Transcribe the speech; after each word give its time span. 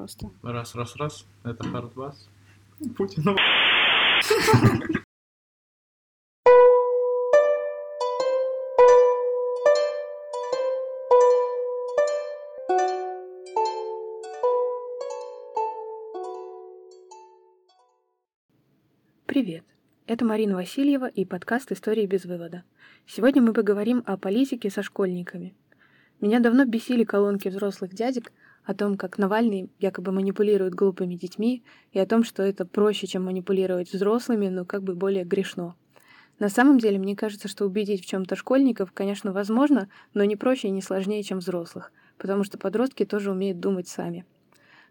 просто. 0.00 0.30
Раз, 0.42 0.74
раз, 0.74 0.96
раз. 0.96 1.26
Это 1.44 1.62
хардбас. 1.62 2.30
Путин. 2.96 3.36
Привет! 19.26 19.64
Это 20.06 20.24
Марина 20.24 20.54
Васильева 20.54 21.08
и 21.08 21.26
подкаст 21.26 21.72
«Истории 21.72 22.06
без 22.06 22.24
вывода». 22.24 22.64
Сегодня 23.06 23.42
мы 23.42 23.52
поговорим 23.52 24.02
о 24.06 24.16
политике 24.16 24.70
со 24.70 24.82
школьниками. 24.82 25.54
Меня 26.22 26.40
давно 26.40 26.64
бесили 26.64 27.04
колонки 27.04 27.48
взрослых 27.48 27.92
дядек 27.92 28.32
о 28.64 28.74
том, 28.74 28.96
как 28.96 29.18
Навальный 29.18 29.70
якобы 29.78 30.12
манипулирует 30.12 30.74
глупыми 30.74 31.14
детьми, 31.14 31.64
и 31.92 31.98
о 31.98 32.06
том, 32.06 32.24
что 32.24 32.42
это 32.42 32.64
проще, 32.64 33.06
чем 33.06 33.24
манипулировать 33.24 33.92
взрослыми, 33.92 34.48
но 34.48 34.64
как 34.64 34.82
бы 34.82 34.94
более 34.94 35.24
грешно. 35.24 35.74
На 36.38 36.48
самом 36.48 36.78
деле, 36.78 36.98
мне 36.98 37.16
кажется, 37.16 37.48
что 37.48 37.66
убедить 37.66 38.02
в 38.02 38.06
чем-то 38.06 38.34
школьников, 38.34 38.92
конечно, 38.92 39.32
возможно, 39.32 39.88
но 40.14 40.24
не 40.24 40.36
проще 40.36 40.68
и 40.68 40.72
не 40.72 40.80
сложнее, 40.80 41.22
чем 41.22 41.38
взрослых, 41.38 41.92
потому 42.16 42.44
что 42.44 42.58
подростки 42.58 43.04
тоже 43.04 43.30
умеют 43.30 43.60
думать 43.60 43.88
сами. 43.88 44.24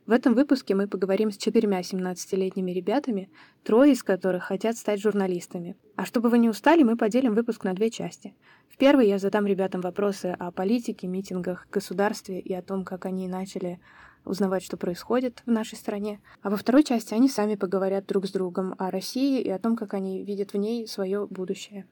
В 0.10 0.12
этом 0.12 0.34
выпуске 0.34 0.74
мы 0.74 0.88
поговорим 0.88 1.30
с 1.30 1.38
четырьмя 1.38 1.82
17-летними 1.82 2.72
ребятами, 2.72 3.30
трое 3.64 3.92
из 3.92 4.02
которых 4.02 4.46
хотят 4.46 4.76
стать 4.76 5.00
журналистами. 5.00 5.78
А 5.98 6.06
чтобы 6.06 6.30
вы 6.30 6.40
не 6.40 6.50
устали, 6.50 6.82
мы 6.82 6.98
поделим 6.98 7.36
выпуск 7.36 7.64
на 7.64 7.76
две 7.76 7.92
части. 7.92 8.34
В 8.70 8.78
первой 8.78 9.08
я 9.08 9.20
задам 9.20 9.46
ребятам 9.46 9.82
вопросы 9.82 10.36
о 10.40 10.50
политике, 10.50 11.06
митингах, 11.06 11.68
государстве 11.70 12.40
и 12.40 12.52
о 12.56 12.64
том, 12.64 12.86
как 12.86 13.06
они 13.06 13.28
начали 13.28 13.80
узнавать, 14.26 14.64
что 14.64 14.78
происходит 14.78 15.44
в 15.46 15.52
нашей 15.52 15.76
стране. 15.76 16.20
А 16.42 16.50
во 16.50 16.58
второй 16.58 16.84
части 16.84 17.14
они 17.14 17.30
сами 17.30 17.54
поговорят 17.54 18.08
друг 18.08 18.26
с 18.26 18.32
другом 18.32 18.74
о 18.80 18.90
России 18.90 19.40
и 19.40 19.50
о 19.52 19.60
том, 19.60 19.76
как 19.76 19.94
они 19.94 20.24
видят 20.24 20.54
в 20.54 20.58
ней 20.58 20.88
свое 20.88 21.28
будущее. 21.28 21.86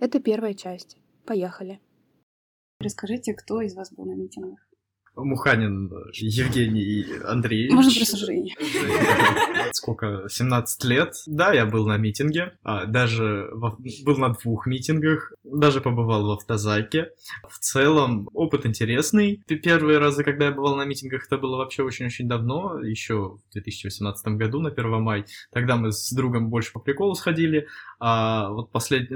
Это 0.00 0.20
первая 0.20 0.54
часть. 0.54 0.96
Поехали. 1.26 1.82
Расскажите, 2.80 3.34
кто 3.34 3.60
из 3.60 3.74
вас 3.74 3.92
был 3.92 4.06
на 4.06 4.14
митингах? 4.14 4.66
Муханин 5.16 5.90
Евгений 6.12 7.06
Андреевич. 7.24 7.72
Можно 7.72 7.92
просто 7.92 8.16
Женя. 8.18 8.54
Сколько? 9.72 10.26
17 10.28 10.84
лет. 10.84 11.14
Да, 11.26 11.52
я 11.52 11.66
был 11.66 11.86
на 11.86 11.96
митинге. 11.96 12.58
А, 12.62 12.84
даже 12.84 13.48
во, 13.52 13.76
был 14.04 14.16
на 14.18 14.30
двух 14.34 14.66
митингах. 14.66 15.32
Даже 15.42 15.80
побывал 15.80 16.26
в 16.26 16.30
автозаке. 16.32 17.10
В 17.48 17.58
целом, 17.58 18.28
опыт 18.34 18.66
интересный. 18.66 19.42
Первые 19.46 19.98
разы, 19.98 20.22
когда 20.22 20.46
я 20.46 20.52
бывал 20.52 20.76
на 20.76 20.84
митингах, 20.84 21.26
это 21.26 21.38
было 21.38 21.56
вообще 21.56 21.82
очень-очень 21.82 22.28
давно. 22.28 22.80
Еще 22.80 23.38
в 23.48 23.52
2018 23.52 24.26
году, 24.36 24.60
на 24.60 24.70
1 24.70 25.02
май. 25.02 25.24
Тогда 25.50 25.76
мы 25.76 25.92
с 25.92 26.12
другом 26.12 26.50
больше 26.50 26.72
по 26.72 26.80
приколу 26.80 27.14
сходили. 27.14 27.68
А 27.98 28.50
вот 28.50 28.70
послед... 28.70 29.10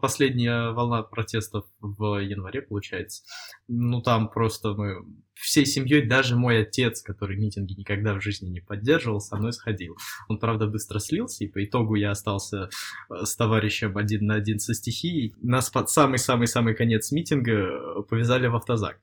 последняя 0.00 0.72
волна 0.72 1.02
протестов 1.02 1.64
в 1.80 2.20
январе, 2.20 2.62
получается. 2.62 3.22
Ну, 3.66 4.02
там 4.02 4.28
просто 4.28 4.74
мы 4.74 5.04
всей 5.38 5.66
семьей, 5.66 6.06
даже 6.06 6.36
мой 6.36 6.62
отец, 6.62 7.02
который 7.02 7.36
митинги 7.36 7.74
никогда 7.74 8.14
в 8.14 8.20
жизни 8.20 8.48
не 8.48 8.60
поддерживал, 8.60 9.20
со 9.20 9.36
мной 9.36 9.52
сходил. 9.52 9.96
Он, 10.28 10.38
правда, 10.38 10.66
быстро 10.66 10.98
слился, 10.98 11.44
и 11.44 11.48
по 11.48 11.64
итогу 11.64 11.94
я 11.94 12.10
остался 12.10 12.68
э, 13.10 13.24
с 13.24 13.36
товарищем 13.36 13.96
один 13.96 14.26
на 14.26 14.34
один 14.34 14.58
со 14.58 14.74
стихией. 14.74 15.34
Нас 15.40 15.70
под 15.70 15.90
самый-самый-самый 15.90 16.74
конец 16.74 17.12
митинга 17.12 17.52
э, 17.52 18.02
повязали 18.08 18.46
в 18.48 18.56
автозак. 18.56 19.00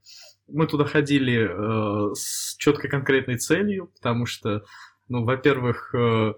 Мы 0.48 0.68
туда 0.68 0.86
ходили 0.86 1.48
э, 1.50 2.14
с 2.16 2.56
четко 2.58 2.88
конкретной 2.88 3.38
целью, 3.38 3.92
потому 3.96 4.26
что, 4.26 4.64
ну, 5.08 5.24
во-первых, 5.24 5.96
э, 5.96 6.34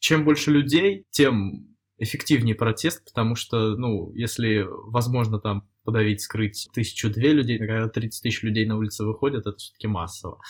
чем 0.00 0.24
больше 0.24 0.50
людей, 0.50 1.06
тем 1.10 1.73
эффективнее 1.98 2.54
протест, 2.54 3.04
потому 3.04 3.34
что, 3.36 3.76
ну, 3.76 4.12
если 4.14 4.66
возможно 4.68 5.38
там 5.38 5.68
подавить, 5.84 6.22
скрыть 6.22 6.68
тысячу-две 6.72 7.32
людей, 7.32 7.58
когда 7.58 7.88
30 7.88 8.22
тысяч 8.22 8.42
людей 8.42 8.66
на 8.66 8.76
улице 8.76 9.04
выходят, 9.04 9.46
это 9.46 9.56
все-таки 9.56 9.86
массово. 9.86 10.40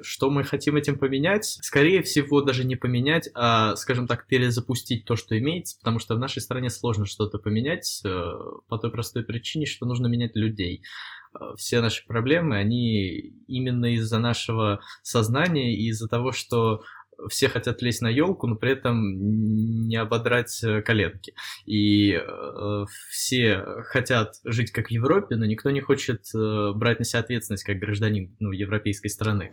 Что 0.00 0.30
мы 0.30 0.44
хотим 0.44 0.76
этим 0.76 0.98
поменять? 0.98 1.44
Скорее 1.46 2.02
всего, 2.02 2.42
даже 2.42 2.64
не 2.64 2.76
поменять, 2.76 3.28
а, 3.34 3.74
скажем 3.76 4.06
так, 4.06 4.26
перезапустить 4.26 5.04
то, 5.04 5.16
что 5.16 5.36
имеется, 5.38 5.78
потому 5.78 5.98
что 5.98 6.14
в 6.14 6.18
нашей 6.18 6.42
стране 6.42 6.70
сложно 6.70 7.06
что-то 7.06 7.38
поменять 7.38 8.02
э, 8.04 8.24
по 8.68 8.78
той 8.78 8.90
простой 8.90 9.24
причине, 9.24 9.64
что 9.64 9.86
нужно 9.86 10.08
менять 10.08 10.36
людей 10.36 10.82
э, 11.34 11.38
все 11.56 11.80
наши 11.80 12.06
проблемы, 12.06 12.56
они 12.56 13.32
именно 13.46 13.94
из-за 13.94 14.18
нашего 14.18 14.80
сознания 15.02 15.74
и 15.74 15.88
из-за 15.88 16.06
того, 16.08 16.32
что 16.32 16.82
все 17.28 17.48
хотят 17.48 17.82
лезть 17.82 18.02
на 18.02 18.08
елку, 18.08 18.46
но 18.46 18.56
при 18.56 18.72
этом 18.72 19.88
не 19.88 19.96
ободрать 19.96 20.62
э, 20.62 20.82
коленки. 20.82 21.34
И 21.66 22.12
э, 22.12 22.84
все 23.10 23.64
хотят 23.84 24.34
жить 24.44 24.72
как 24.72 24.88
в 24.88 24.90
Европе, 24.90 25.36
но 25.36 25.44
никто 25.44 25.70
не 25.70 25.80
хочет 25.80 26.24
э, 26.34 26.72
брать 26.74 26.98
на 26.98 27.04
себя 27.04 27.20
ответственность 27.20 27.64
как 27.64 27.78
гражданин 27.78 28.34
ну, 28.40 28.52
европейской 28.52 29.08
страны. 29.08 29.52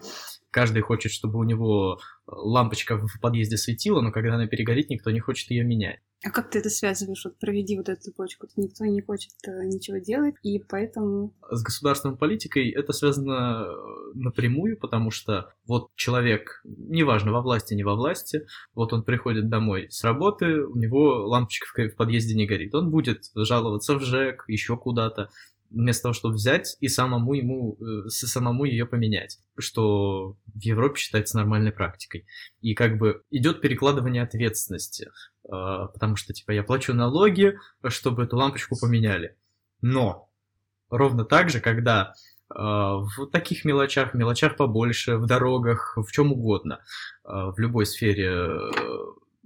Каждый 0.52 0.82
хочет, 0.82 1.12
чтобы 1.12 1.40
у 1.40 1.44
него 1.44 2.00
лампочка 2.26 2.98
в 2.98 3.20
подъезде 3.22 3.58
светила, 3.58 4.02
но 4.02 4.12
когда 4.12 4.36
она 4.36 4.48
перегорит, 4.48 4.90
никто 4.90 5.12
не 5.12 5.20
хочет 5.20 5.52
ее 5.52 5.64
менять. 5.64 6.00
А 6.24 6.32
как 6.32 6.50
ты 6.50 6.60
это 6.60 6.70
связываешь? 6.70 7.24
Вот 7.24 7.40
проведи 7.40 7.78
вот 7.78 7.88
эту 7.88 8.02
цепочку. 8.02 8.48
Никто 8.58 8.84
не 8.86 9.02
хочет 9.02 9.32
э, 9.48 9.66
ничего 9.66 9.98
делать, 9.98 10.36
и 10.44 10.60
поэтому... 10.60 11.34
С 11.50 11.64
государственной 11.64 12.18
политикой 12.18 12.70
это 12.72 12.92
связано 12.92 13.64
э, 13.64 14.12
напрямую, 14.16 14.78
потому 14.78 15.12
что 15.12 15.54
вот 15.66 15.92
человек, 15.96 16.62
неважно, 16.66 17.32
во 17.32 17.42
власти, 17.42 17.74
не 17.74 17.86
во 17.86 17.96
власти, 17.96 18.46
вот 18.74 18.92
он 18.92 19.04
приходит 19.04 19.50
домой 19.50 19.88
с 19.90 20.04
работы, 20.04 20.66
у 20.66 20.78
него 20.78 21.26
лампочка 21.26 21.88
в 21.88 21.96
подъезде 21.96 22.36
не 22.36 22.46
горит. 22.46 22.76
Он 22.76 22.92
будет 22.92 23.24
жаловаться 23.36 23.96
в 23.96 24.02
ЖЭК, 24.02 24.44
еще 24.48 24.76
куда-то 24.76 25.30
вместо 25.70 26.04
того, 26.04 26.14
чтобы 26.14 26.36
взять 26.36 26.78
и 26.80 26.88
самому 26.88 27.34
ему, 27.34 27.78
э, 27.80 28.10
самому 28.10 28.66
ее 28.66 28.86
поменять, 28.86 29.40
что 29.58 30.38
в 30.48 30.60
Европе 30.60 31.00
считается 31.00 31.38
нормальной 31.38 31.72
практикой. 31.72 32.26
И 32.62 32.74
как 32.74 32.98
бы 32.98 33.24
идет 33.30 33.62
перекладывание 33.62 34.24
ответственности, 34.24 35.10
э, 35.46 35.50
потому 35.50 36.16
что, 36.16 36.34
типа, 36.34 36.52
я 36.52 36.64
плачу 36.64 36.94
налоги, 36.94 37.58
чтобы 37.88 38.24
эту 38.24 38.38
лампочку 38.38 38.78
поменяли. 38.80 39.38
Но 39.82 40.30
ровно 40.90 41.24
так 41.24 41.50
же, 41.50 41.60
когда 41.60 42.14
э, 42.50 42.56
в 42.56 43.28
таких 43.32 43.64
мелочах, 43.64 44.14
мелочах 44.14 44.58
побольше, 44.58 45.18
в 45.18 45.26
дорогах, 45.28 45.98
в 45.98 46.12
чем 46.12 46.32
угодно, 46.34 46.80
в 47.24 47.60
любой 47.60 47.86
сфере 47.86 48.58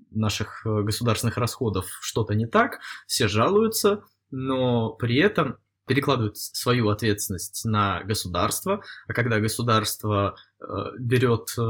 наших 0.09 0.61
государственных 0.63 1.37
расходов 1.37 1.87
что-то 2.01 2.33
не 2.33 2.45
так, 2.45 2.79
все 3.07 3.27
жалуются, 3.27 4.03
но 4.31 4.91
при 4.91 5.17
этом 5.17 5.57
перекладывают 5.87 6.37
свою 6.37 6.89
ответственность 6.89 7.65
на 7.65 8.03
государство, 8.03 8.83
а 9.07 9.13
когда 9.13 9.39
государство 9.39 10.35
э, 10.59 10.65
берет 10.99 11.53
э, 11.57 11.61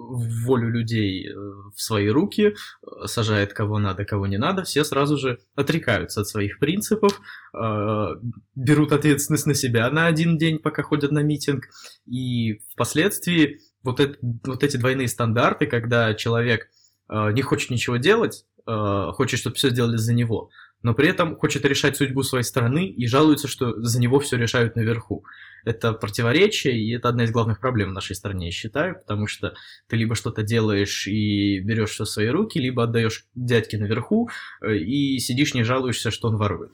волю 0.00 0.70
людей 0.70 1.28
э, 1.28 1.32
в 1.34 1.80
свои 1.80 2.08
руки, 2.08 2.54
э, 2.54 3.06
сажает 3.06 3.52
кого 3.52 3.78
надо, 3.78 4.04
кого 4.04 4.26
не 4.26 4.38
надо, 4.38 4.64
все 4.64 4.84
сразу 4.84 5.16
же 5.18 5.38
отрекаются 5.54 6.22
от 6.22 6.28
своих 6.28 6.58
принципов, 6.58 7.20
э, 7.54 8.06
берут 8.54 8.92
ответственность 8.92 9.46
на 9.46 9.54
себя 9.54 9.90
на 9.90 10.06
один 10.06 10.38
день, 10.38 10.58
пока 10.58 10.82
ходят 10.82 11.12
на 11.12 11.20
митинг, 11.20 11.68
и 12.06 12.60
впоследствии 12.72 13.60
вот, 13.82 14.00
это, 14.00 14.16
вот 14.44 14.62
эти 14.62 14.76
двойные 14.76 15.08
стандарты, 15.08 15.66
когда 15.66 16.14
человек 16.14 16.68
не 17.12 17.42
хочет 17.42 17.70
ничего 17.70 17.96
делать, 17.96 18.44
хочет, 18.64 19.40
чтобы 19.40 19.56
все 19.56 19.70
сделали 19.70 19.96
за 19.96 20.14
него, 20.14 20.50
но 20.82 20.94
при 20.94 21.08
этом 21.08 21.36
хочет 21.36 21.64
решать 21.64 21.96
судьбу 21.96 22.22
своей 22.22 22.44
страны 22.44 22.86
и 22.86 23.06
жалуется, 23.06 23.48
что 23.48 23.80
за 23.80 24.00
него 24.00 24.18
все 24.20 24.36
решают 24.36 24.76
наверху. 24.76 25.24
Это 25.64 25.92
противоречие, 25.92 26.78
и 26.78 26.94
это 26.94 27.08
одна 27.08 27.24
из 27.24 27.30
главных 27.30 27.60
проблем 27.60 27.90
в 27.90 27.94
нашей 27.94 28.16
стране, 28.16 28.46
я 28.46 28.52
считаю, 28.52 28.98
потому 28.98 29.26
что 29.26 29.54
ты 29.88 29.96
либо 29.96 30.14
что-то 30.14 30.42
делаешь 30.42 31.06
и 31.06 31.60
берешь 31.60 31.90
все 31.90 32.04
в 32.04 32.08
свои 32.08 32.28
руки, 32.28 32.58
либо 32.58 32.84
отдаешь 32.84 33.26
дядьке 33.34 33.78
наверху 33.78 34.30
э, 34.62 34.76
и 34.76 35.18
сидишь 35.18 35.54
не 35.54 35.62
жалуешься, 35.62 36.10
что 36.10 36.28
он 36.28 36.36
ворует. 36.36 36.72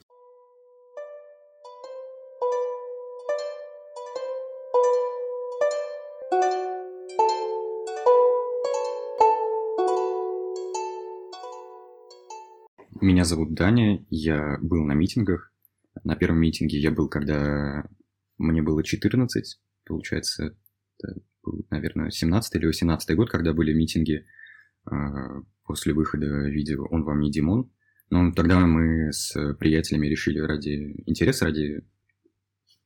Меня 13.01 13.25
зовут 13.25 13.53
Даня, 13.53 14.03
я 14.09 14.57
был 14.61 14.83
на 14.83 14.93
митингах. 14.93 15.51
На 16.03 16.15
первом 16.15 16.39
митинге 16.39 16.79
я 16.79 16.91
был, 16.91 17.09
когда 17.09 17.87
мне 18.37 18.61
было 18.61 18.83
14, 18.83 19.59
получается, 19.85 20.55
это 20.97 21.19
был, 21.43 21.65
наверное, 21.69 22.09
17 22.09 22.55
или 22.55 22.65
18 22.65 23.15
год, 23.15 23.29
когда 23.29 23.53
были 23.53 23.73
митинги 23.73 24.25
э, 24.89 24.95
после 25.63 25.93
выхода 25.93 26.25
видео 26.47 26.85
«Он 26.89 27.03
вам 27.03 27.19
не 27.19 27.31
Димон». 27.31 27.71
Но 28.09 28.31
тогда 28.31 28.59
мы 28.65 29.11
с 29.11 29.35
приятелями 29.55 30.07
решили 30.07 30.39
ради 30.39 31.03
интереса, 31.05 31.45
ради 31.45 31.83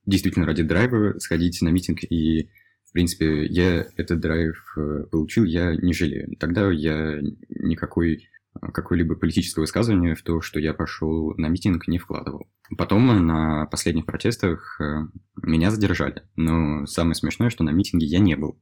действительно 0.04 0.46
ради 0.46 0.62
драйва 0.62 1.18
сходить 1.20 1.62
на 1.62 1.68
митинг 1.68 2.02
и 2.04 2.50
В 2.84 2.92
принципе, 2.92 3.46
я 3.46 3.86
этот 3.96 4.20
драйв 4.20 4.74
э, 4.76 5.04
получил, 5.10 5.44
я 5.44 5.74
не 5.74 5.94
жалею. 5.94 6.36
Тогда 6.38 6.70
я 6.70 7.20
никакой 7.48 8.28
какое-либо 8.60 9.14
политическое 9.14 9.60
высказывание 9.60 10.14
в 10.14 10.22
то, 10.22 10.40
что 10.40 10.60
я 10.60 10.74
пошел 10.74 11.34
на 11.36 11.48
митинг, 11.48 11.88
не 11.88 11.98
вкладывал. 11.98 12.48
Потом 12.76 13.26
на 13.26 13.66
последних 13.66 14.06
протестах 14.06 14.80
э, 14.80 15.06
меня 15.42 15.70
задержали. 15.70 16.22
Но 16.36 16.86
самое 16.86 17.14
смешное, 17.14 17.50
что 17.50 17.64
на 17.64 17.70
митинге 17.70 18.06
я 18.06 18.18
не 18.18 18.36
был. 18.36 18.60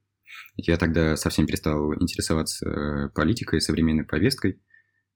Я 0.56 0.76
тогда 0.76 1.16
совсем 1.16 1.46
перестал 1.46 1.94
интересоваться 1.94 2.68
э, 2.68 3.08
политикой, 3.14 3.60
современной 3.60 4.04
повесткой, 4.04 4.60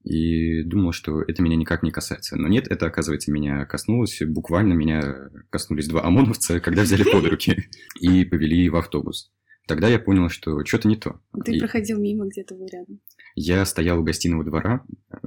и 0.05 0.61
думал, 0.61 0.91
что 0.91 1.23
это 1.23 1.41
меня 1.41 1.55
никак 1.55 1.81
не 1.81 1.89
касается. 1.89 2.37
Но 2.37 2.47
нет, 2.47 2.67
это, 2.67 2.85
оказывается, 2.85 3.31
меня 3.31 3.65
коснулось. 3.65 4.21
Буквально 4.21 4.73
меня 4.73 5.31
коснулись 5.49 5.87
два 5.87 6.03
ОМОНовца, 6.03 6.59
когда 6.59 6.83
взяли 6.83 7.03
под 7.03 7.25
руки 7.29 7.69
и 7.99 8.23
повели 8.23 8.69
в 8.69 8.75
автобус. 8.75 9.31
Тогда 9.67 9.87
я 9.87 9.97
понял, 9.97 10.29
что 10.29 10.63
что-то 10.63 10.87
не 10.87 10.95
то. 10.95 11.19
Ты 11.43 11.55
и... 11.55 11.59
проходил 11.59 11.99
мимо, 11.99 12.27
где-то 12.27 12.53
был 12.53 12.67
рядом. 12.67 13.01
Я 13.35 13.65
стоял 13.65 13.99
у 13.99 14.03
гостиного 14.03 14.45
двора, 14.45 14.85
э, 15.11 15.17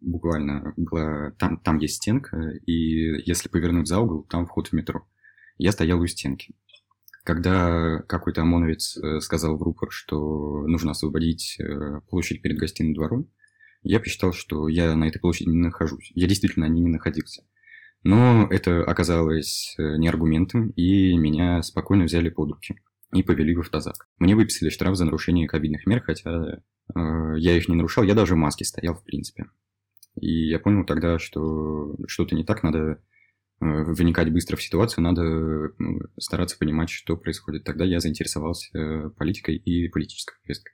буквально 0.00 0.72
была, 0.78 1.32
там, 1.32 1.58
там 1.58 1.76
есть 1.78 1.96
стенка, 1.96 2.52
и 2.64 3.22
если 3.28 3.50
повернуть 3.50 3.86
за 3.86 4.00
угол, 4.00 4.24
там 4.24 4.46
вход 4.46 4.68
в 4.68 4.72
метро. 4.72 5.06
Я 5.58 5.72
стоял 5.72 6.00
у 6.00 6.06
стенки. 6.06 6.54
Когда 7.22 7.98
какой-то 8.08 8.40
ОМОНовец 8.42 8.96
э, 8.96 9.20
сказал 9.20 9.58
в 9.58 9.62
рупор, 9.62 9.90
что 9.90 10.66
нужно 10.66 10.92
освободить 10.92 11.58
э, 11.60 12.00
площадь 12.08 12.40
перед 12.40 12.56
гостиным 12.58 12.94
двором, 12.94 13.30
я 13.82 14.00
посчитал, 14.00 14.32
что 14.32 14.66
я 14.68 14.94
на 14.96 15.04
этой 15.04 15.18
площади 15.18 15.50
не 15.50 15.58
нахожусь. 15.58 16.12
Я 16.14 16.26
действительно 16.26 16.66
на 16.66 16.72
ней 16.72 16.80
не 16.80 16.90
находился. 16.90 17.44
Но 18.02 18.48
это 18.50 18.82
оказалось 18.84 19.74
не 19.78 20.08
аргументом, 20.08 20.70
и 20.70 21.14
меня 21.16 21.62
спокойно 21.62 22.04
взяли 22.04 22.30
под 22.30 22.52
руки 22.52 22.76
и 23.14 23.22
повели 23.22 23.54
в 23.54 23.60
автозак. 23.60 24.08
Мне 24.18 24.34
выписали 24.34 24.70
штраф 24.70 24.96
за 24.96 25.04
нарушение 25.04 25.46
ковидных 25.46 25.86
мер, 25.86 26.02
хотя 26.02 26.60
э, 26.94 27.34
я 27.38 27.56
их 27.56 27.68
не 27.68 27.76
нарушал, 27.76 28.04
я 28.04 28.14
даже 28.14 28.34
в 28.34 28.38
маске 28.38 28.64
стоял, 28.64 28.94
в 28.94 29.04
принципе. 29.04 29.46
И 30.20 30.48
я 30.48 30.58
понял 30.58 30.84
тогда, 30.84 31.18
что 31.18 31.96
что-то 32.06 32.34
не 32.34 32.44
так, 32.44 32.62
надо 32.62 32.78
э, 32.78 32.96
вникать 33.60 34.32
быстро 34.32 34.56
в 34.56 34.62
ситуацию, 34.62 35.04
надо 35.04 35.70
стараться 36.18 36.58
понимать, 36.58 36.90
что 36.90 37.16
происходит. 37.16 37.64
Тогда 37.64 37.84
я 37.84 38.00
заинтересовался 38.00 38.76
э, 38.76 39.10
политикой 39.10 39.56
и 39.56 39.88
политической 39.88 40.34
повесткой. 40.42 40.72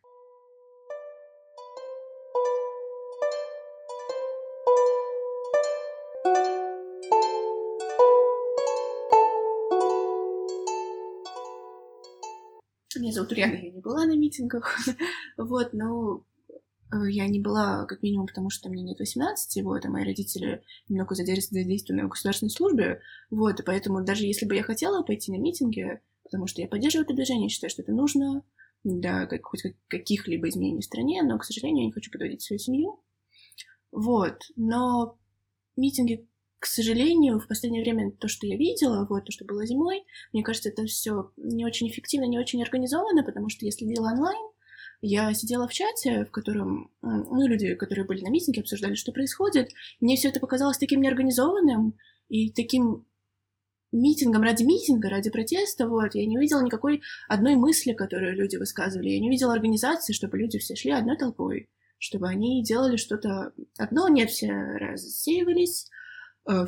Меня 13.00 13.12
зовут 13.12 13.32
Ульяна, 13.32 13.54
я 13.54 13.70
не 13.70 13.80
была 13.80 14.04
на 14.04 14.14
митингах, 14.14 14.78
вот, 15.38 15.72
но 15.72 16.22
э, 16.92 17.10
я 17.10 17.26
не 17.28 17.40
была, 17.40 17.86
как 17.86 18.02
минимум, 18.02 18.26
потому 18.26 18.50
что 18.50 18.68
мне 18.68 18.82
нет 18.82 18.98
18, 18.98 19.64
вот, 19.64 19.86
а 19.86 19.88
мои 19.88 20.04
родители 20.04 20.62
немного 20.88 21.14
задействованы 21.14 22.04
в 22.04 22.08
государственной 22.10 22.50
службе, 22.50 23.00
вот, 23.30 23.58
и 23.58 23.62
поэтому 23.62 24.04
даже 24.04 24.26
если 24.26 24.44
бы 24.44 24.54
я 24.54 24.62
хотела 24.62 25.02
пойти 25.02 25.32
на 25.32 25.40
митинги, 25.40 26.00
потому 26.24 26.46
что 26.46 26.60
я 26.60 26.68
поддерживаю 26.68 27.06
это 27.06 27.14
движение, 27.14 27.48
считаю, 27.48 27.70
что 27.70 27.80
это 27.80 27.92
нужно 27.92 28.44
для 28.84 29.24
как, 29.26 29.46
хоть 29.46 29.62
каких-либо 29.88 30.50
изменений 30.50 30.82
в 30.82 30.84
стране, 30.84 31.22
но, 31.22 31.38
к 31.38 31.44
сожалению, 31.44 31.84
я 31.84 31.86
не 31.86 31.92
хочу 31.92 32.10
подводить 32.10 32.42
свою 32.42 32.58
семью, 32.58 33.02
вот, 33.92 34.42
но 34.56 35.18
митинги 35.74 36.28
к 36.60 36.66
сожалению, 36.66 37.40
в 37.40 37.48
последнее 37.48 37.82
время 37.82 38.12
то, 38.12 38.28
что 38.28 38.46
я 38.46 38.56
видела, 38.56 39.06
вот 39.08 39.24
то, 39.24 39.32
что 39.32 39.46
было 39.46 39.66
зимой, 39.66 40.04
мне 40.32 40.42
кажется, 40.42 40.68
это 40.68 40.84
все 40.84 41.32
не 41.38 41.64
очень 41.64 41.88
эффективно, 41.88 42.26
не 42.26 42.38
очень 42.38 42.62
организовано, 42.62 43.24
потому 43.24 43.48
что 43.48 43.64
если 43.64 43.86
следила 43.86 44.10
онлайн, 44.10 44.38
я 45.00 45.32
сидела 45.32 45.66
в 45.66 45.72
чате, 45.72 46.26
в 46.26 46.30
котором 46.30 46.90
ну, 47.00 47.46
люди, 47.46 47.74
которые 47.74 48.04
были 48.04 48.22
на 48.22 48.28
митинге, 48.28 48.60
обсуждали, 48.60 48.94
что 48.94 49.12
происходит. 49.12 49.70
Мне 50.00 50.16
все 50.16 50.28
это 50.28 50.38
показалось 50.38 50.76
таким 50.76 51.00
неорганизованным 51.00 51.96
и 52.28 52.52
таким 52.52 53.06
митингом 53.90 54.42
ради 54.42 54.62
митинга, 54.62 55.08
ради 55.08 55.30
протеста, 55.30 55.88
вот, 55.88 56.14
я 56.14 56.26
не 56.26 56.36
увидела 56.36 56.62
никакой 56.62 57.00
одной 57.26 57.56
мысли, 57.56 57.94
которую 57.94 58.36
люди 58.36 58.56
высказывали, 58.56 59.08
я 59.08 59.18
не 59.18 59.28
увидела 59.28 59.54
организации, 59.54 60.12
чтобы 60.12 60.38
люди 60.38 60.58
все 60.58 60.76
шли 60.76 60.92
одной 60.92 61.16
толпой, 61.16 61.70
чтобы 61.98 62.28
они 62.28 62.62
делали 62.62 62.96
что-то 62.96 63.52
одно, 63.78 64.08
нет, 64.08 64.30
все 64.30 64.52
рассеивались, 64.52 65.88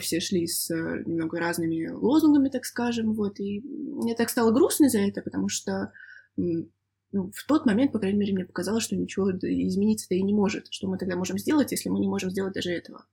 все 0.00 0.20
шли 0.20 0.46
с 0.46 0.70
э, 0.70 1.02
немного 1.06 1.38
разными 1.38 1.88
лозунгами, 1.88 2.48
так 2.48 2.64
скажем, 2.64 3.14
вот, 3.14 3.40
и 3.40 3.60
мне 3.60 4.14
так 4.14 4.30
стало 4.30 4.52
грустно 4.52 4.88
за 4.88 5.00
это, 5.00 5.22
потому 5.22 5.48
что 5.48 5.92
ну, 7.12 7.30
в 7.34 7.46
тот 7.46 7.66
момент, 7.66 7.92
по 7.92 7.98
крайней 7.98 8.18
мере, 8.18 8.32
мне 8.32 8.44
показалось, 8.46 8.84
что 8.84 8.96
ничего 8.96 9.30
измениться-то 9.30 10.14
и 10.14 10.22
не 10.22 10.32
может. 10.32 10.72
Что 10.72 10.88
мы 10.88 10.96
тогда 10.96 11.14
можем 11.14 11.38
сделать, 11.38 11.70
если 11.70 11.90
мы 11.90 12.00
не 12.00 12.08
можем 12.08 12.30
сделать 12.30 12.54
даже 12.54 12.70
этого? 12.70 13.04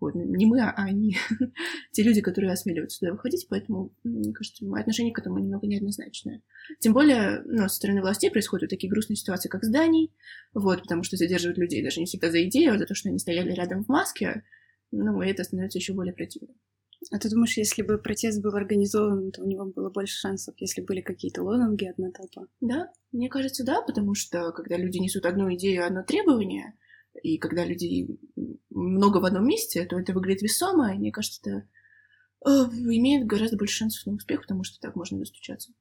Вот, 0.00 0.14
не 0.14 0.46
мы, 0.46 0.60
а 0.62 0.70
они, 0.76 1.16
те 1.92 2.04
люди, 2.04 2.20
которые 2.20 2.52
осмеливаются 2.52 3.00
туда 3.00 3.12
выходить, 3.12 3.48
поэтому, 3.48 3.92
мне 4.04 4.32
кажется, 4.32 4.64
мое 4.64 4.80
отношение 4.80 5.12
к 5.12 5.18
этому 5.18 5.38
немного 5.38 5.66
неоднозначное. 5.66 6.40
Тем 6.78 6.92
более, 6.92 7.42
ну, 7.44 7.68
со 7.68 7.74
стороны 7.74 8.00
властей 8.00 8.30
происходят 8.30 8.70
такие 8.70 8.88
грустные 8.88 9.16
ситуации, 9.16 9.48
как 9.48 9.64
зданий, 9.64 10.12
вот, 10.54 10.82
потому 10.82 11.02
что 11.02 11.16
задерживают 11.16 11.58
людей 11.58 11.82
даже 11.82 11.98
не 11.98 12.06
всегда 12.06 12.30
за 12.30 12.44
идею, 12.44 12.74
а 12.74 12.78
за 12.78 12.86
то, 12.86 12.94
что 12.94 13.08
они 13.08 13.18
стояли 13.18 13.50
рядом 13.50 13.82
в 13.82 13.88
маске, 13.88 14.44
ну, 14.90 15.22
и 15.22 15.28
это 15.28 15.44
становится 15.44 15.78
еще 15.78 15.92
более 15.92 16.14
противным. 16.14 16.56
А 17.12 17.18
ты 17.18 17.30
думаешь, 17.30 17.56
если 17.56 17.82
бы 17.82 17.98
протест 17.98 18.42
был 18.42 18.54
организован, 18.54 19.30
то 19.30 19.42
у 19.42 19.46
него 19.46 19.66
было 19.66 19.88
больше 19.88 20.18
шансов, 20.18 20.54
если 20.58 20.82
были 20.82 21.00
какие-то 21.00 21.42
лозунги, 21.42 21.84
одна 21.84 22.10
толпа? 22.10 22.48
Да, 22.60 22.92
мне 23.12 23.28
кажется, 23.28 23.64
да, 23.64 23.82
потому 23.82 24.14
что 24.14 24.50
когда 24.52 24.76
люди 24.76 24.98
несут 24.98 25.24
одну 25.24 25.52
идею, 25.54 25.86
одно 25.86 26.02
требование, 26.02 26.74
и 27.22 27.38
когда 27.38 27.64
людей 27.64 28.18
много 28.70 29.18
в 29.18 29.24
одном 29.24 29.46
месте, 29.46 29.84
то 29.86 29.98
это 29.98 30.12
выглядит 30.12 30.42
весомо, 30.42 30.94
и 30.94 30.98
мне 30.98 31.12
кажется, 31.12 31.40
это 31.42 31.68
э, 32.44 32.50
имеет 32.50 33.26
гораздо 33.26 33.56
больше 33.56 33.76
шансов 33.76 34.06
на 34.06 34.14
успех, 34.14 34.42
потому 34.42 34.64
что 34.64 34.80
так 34.80 34.96
можно 34.96 35.18
достучаться. 35.18 35.72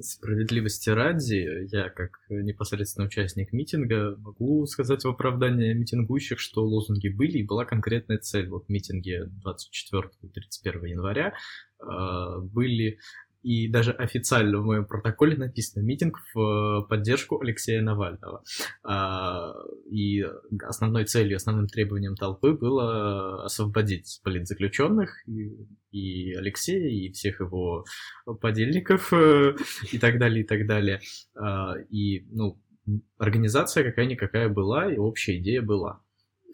Справедливости 0.00 0.90
ради, 0.90 1.68
я 1.70 1.88
как 1.88 2.18
непосредственно 2.28 3.06
участник 3.06 3.52
митинга 3.52 4.16
могу 4.18 4.66
сказать 4.66 5.04
в 5.04 5.08
оправдание 5.08 5.72
митингующих, 5.72 6.40
что 6.40 6.66
лозунги 6.66 7.08
были 7.08 7.38
и 7.38 7.46
была 7.46 7.64
конкретная 7.64 8.18
цель. 8.18 8.48
Вот 8.48 8.68
митинги 8.68 9.22
24-31 9.46 10.88
января 10.88 11.34
э, 11.80 12.40
были 12.40 12.98
и 13.44 13.68
даже 13.68 13.92
официально 13.92 14.58
в 14.58 14.64
моем 14.64 14.86
протоколе 14.86 15.36
написано 15.36 15.82
митинг 15.82 16.18
в 16.32 16.40
э, 16.40 16.88
поддержку 16.88 17.40
Алексея 17.40 17.82
Навального. 17.82 18.42
А, 18.82 19.52
и 19.90 20.24
основной 20.62 21.04
целью, 21.04 21.36
основным 21.36 21.66
требованием 21.66 22.16
толпы 22.16 22.54
было 22.54 23.44
освободить 23.44 24.20
политзаключенных 24.24 25.28
и, 25.28 25.68
и 25.90 26.32
Алексея, 26.32 26.88
и 26.88 27.12
всех 27.12 27.40
его 27.40 27.84
подельников, 28.40 29.12
э, 29.12 29.54
и 29.92 29.98
так 29.98 30.18
далее, 30.18 30.42
и 30.42 30.46
так 30.46 30.66
далее. 30.66 31.00
А, 31.36 31.74
и, 31.90 32.26
ну, 32.30 32.58
организация 33.18 33.84
какая-никакая 33.84 34.48
была, 34.48 34.90
и 34.90 34.96
общая 34.96 35.36
идея 35.38 35.60
была 35.60 36.00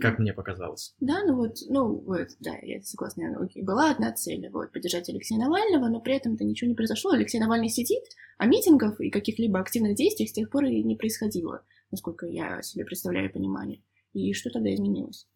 как 0.00 0.19
мне 0.19 0.33
показалось. 0.33 0.95
Да, 1.00 1.23
ну 1.25 1.37
вот, 1.37 1.57
ну 1.69 1.97
вот, 2.00 2.28
да, 2.40 2.57
я 2.62 2.83
согласна, 2.83 3.38
окей, 3.40 3.62
была 3.62 3.90
одна 3.90 4.12
цель, 4.12 4.49
вот, 4.50 4.73
поддержать 4.73 5.09
Алексея 5.09 5.38
Навального, 5.38 5.88
но 5.88 6.00
при 6.00 6.16
этом-то 6.16 6.45
ничего 6.45 6.69
не 6.69 6.75
произошло. 6.75 7.12
Алексей 7.12 7.38
Навальный 7.38 7.69
сидит, 7.69 8.02
а 8.38 8.47
митингов 8.47 9.00
и 9.00 9.11
каких-либо 9.11 9.61
активных 9.61 9.95
действий 9.95 10.26
с 10.26 10.33
тех 10.33 10.50
пор 10.50 10.64
и 10.64 10.83
не 10.83 10.97
происходило, 10.97 11.62
насколько 11.90 12.26
я 12.26 12.62
себе 12.62 12.85
представляю 12.85 13.33
понимание. 13.33 13.83
И 14.12 14.33
что 14.33 14.50
тогда 14.50 14.75
изменилось? 14.75 15.26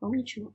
По-моему, 0.00 0.22
ничего. 0.22 0.54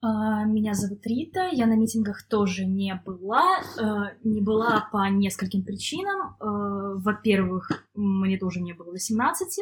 Меня 0.00 0.74
зовут 0.74 1.04
Рита, 1.08 1.48
я 1.50 1.66
на 1.66 1.74
митингах 1.74 2.22
тоже 2.22 2.64
не 2.64 2.94
была, 3.04 3.60
э, 3.80 4.16
не 4.22 4.40
была 4.40 4.88
по 4.92 5.08
нескольким 5.08 5.64
причинам. 5.64 6.36
Э, 6.40 6.94
во-первых, 6.98 7.84
мне 7.94 8.38
тоже 8.38 8.60
не 8.60 8.74
было 8.74 8.92
18, 8.92 9.58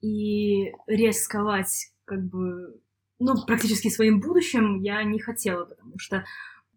и 0.00 0.72
рисковать 0.86 1.92
как 2.06 2.24
бы, 2.24 2.80
ну, 3.18 3.34
практически 3.46 3.90
своим 3.90 4.20
будущим 4.20 4.80
я 4.80 5.04
не 5.04 5.18
хотела, 5.18 5.66
потому 5.66 5.98
что 5.98 6.24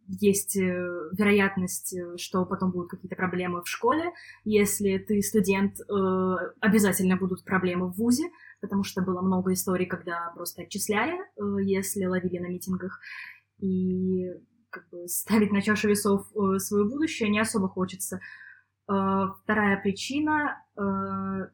есть 0.10 0.58
э, 0.58 1.10
вероятность, 1.14 1.96
что 2.18 2.46
потом 2.46 2.72
будут 2.72 2.90
какие-то 2.90 3.16
проблемы 3.16 3.62
в 3.62 3.70
школе. 3.70 4.12
Если 4.44 4.98
ты 4.98 5.22
студент, 5.22 5.80
обязательно 6.60 7.16
будут 7.16 7.46
проблемы 7.46 7.88
в 7.88 7.94
ВУЗе, 7.94 8.26
потому 8.62 8.84
что 8.84 9.02
было 9.02 9.22
много 9.22 9.54
историй, 9.54 9.86
когда 9.86 10.32
просто 10.36 10.64
отчисляли, 10.64 11.18
если 11.64 12.06
ловили 12.06 12.40
на 12.40 12.48
митингах 12.48 13.00
и 13.60 14.32
как 14.70 14.90
бы 14.90 15.08
ставить 15.08 15.52
на 15.52 15.62
чашу 15.62 15.90
весов 15.90 16.28
э, 16.36 16.60
свое 16.60 16.86
будущее 16.86 17.30
не 17.30 17.40
особо 17.40 17.68
хочется. 17.68 18.20
Э, 18.88 19.28
вторая 19.44 19.82
причина 19.82 20.64
э, 20.78 21.50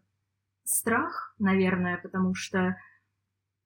страх, 0.64 1.36
наверное, 1.40 1.98
потому 1.98 2.34
что 2.36 2.76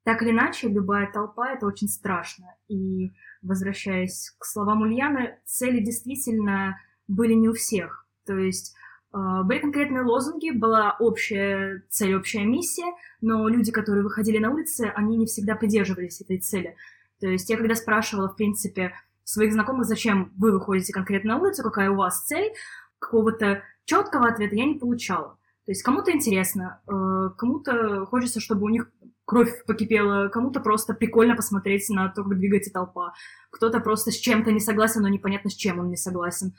так 0.04 0.22
или 0.22 0.32
иначе 0.32 0.70
любая 0.70 1.12
толпа 1.12 1.52
это 1.52 1.66
очень 1.66 1.88
страшно. 1.88 2.56
И 2.68 3.12
возвращаясь 3.42 4.36
к 4.40 4.46
словам 4.46 4.82
Ульяны, 4.82 5.40
цели 5.46 5.84
действительно 5.84 6.78
были 7.08 7.34
не 7.34 7.50
у 7.50 7.54
всех. 7.54 8.08
То 8.26 8.38
есть 8.38 8.76
э, 8.76 8.79
были 9.12 9.60
конкретные 9.60 10.04
лозунги, 10.04 10.52
была 10.52 10.96
общая 11.00 11.84
цель, 11.90 12.16
общая 12.16 12.46
миссия, 12.46 12.92
но 13.22 13.48
люди, 13.48 13.72
которые 13.72 14.04
выходили 14.04 14.38
на 14.38 14.52
улицы, 14.52 14.92
они 14.96 15.18
не 15.18 15.26
всегда 15.26 15.56
придерживались 15.56 16.22
этой 16.22 16.40
цели. 16.40 16.76
То 17.20 17.28
есть 17.28 17.50
я 17.50 17.58
когда 17.58 17.76
спрашивала, 17.76 18.30
в 18.30 18.36
принципе, 18.36 18.94
своих 19.24 19.54
знакомых, 19.54 19.86
зачем 19.86 20.32
вы 20.38 20.52
выходите 20.52 20.94
конкретно 20.94 21.36
на 21.36 21.42
улицу, 21.42 21.64
какая 21.64 21.92
у 21.92 21.96
вас 21.96 22.26
цель, 22.26 22.52
какого-то 23.00 23.64
четкого 23.86 24.28
ответа 24.28 24.56
я 24.56 24.66
не 24.66 24.76
получала. 24.76 25.38
То 25.66 25.72
есть 25.72 25.84
кому-то 25.84 26.12
интересно, 26.12 26.82
э, 26.88 27.30
кому-то 27.38 28.06
хочется, 28.08 28.40
чтобы 28.40 28.66
у 28.66 28.70
них 28.70 28.90
кровь 29.26 29.64
покипела, 29.68 30.28
кому-то 30.30 30.60
просто 30.60 30.96
прикольно 30.96 31.36
посмотреть 31.36 31.88
на 31.90 32.10
то, 32.10 32.24
как 32.24 32.40
двигается 32.40 32.74
толпа. 32.74 33.14
Кто-то 33.52 33.80
просто 33.80 34.10
с 34.10 34.16
чем-то 34.16 34.52
не 34.52 34.60
согласен, 34.60 35.04
но 35.04 35.08
непонятно, 35.08 35.52
с 35.52 35.56
чем 35.56 35.80
он 35.80 35.90
не 35.90 35.98
согласен. 35.98 36.56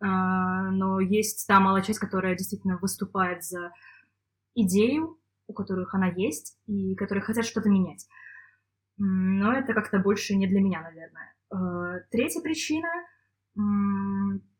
А, 0.00 0.70
но 0.70 1.00
есть 1.00 1.46
та 1.46 1.60
малая 1.60 1.82
часть, 1.82 1.98
которая 1.98 2.34
действительно 2.34 2.78
выступает 2.78 3.44
за 3.44 3.72
идею, 4.54 5.18
у 5.46 5.52
которых 5.52 5.94
она 5.94 6.08
есть, 6.08 6.58
и 6.66 6.94
которые 6.94 7.22
хотят 7.22 7.44
что-то 7.44 7.68
менять. 7.68 8.06
Но 8.96 9.52
это 9.52 9.72
как-то 9.74 9.98
больше 9.98 10.36
не 10.36 10.46
для 10.46 10.60
меня, 10.60 10.82
наверное. 10.82 11.34
А, 11.50 12.00
третья 12.10 12.40
причина, 12.40 12.88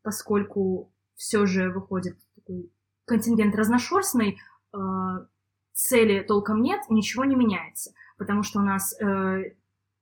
поскольку 0.03 0.93
все 1.15 1.45
же 1.45 1.71
выходит 1.71 2.17
такой 2.35 2.71
контингент 3.05 3.55
разношерстный, 3.55 4.39
а, 4.73 5.25
цели 5.73 6.23
толком 6.23 6.61
нет, 6.61 6.81
ничего 6.89 7.25
не 7.25 7.35
меняется. 7.35 7.91
Потому 8.17 8.43
что 8.43 8.59
у 8.59 8.63
нас 8.63 8.93
э, 9.01 9.55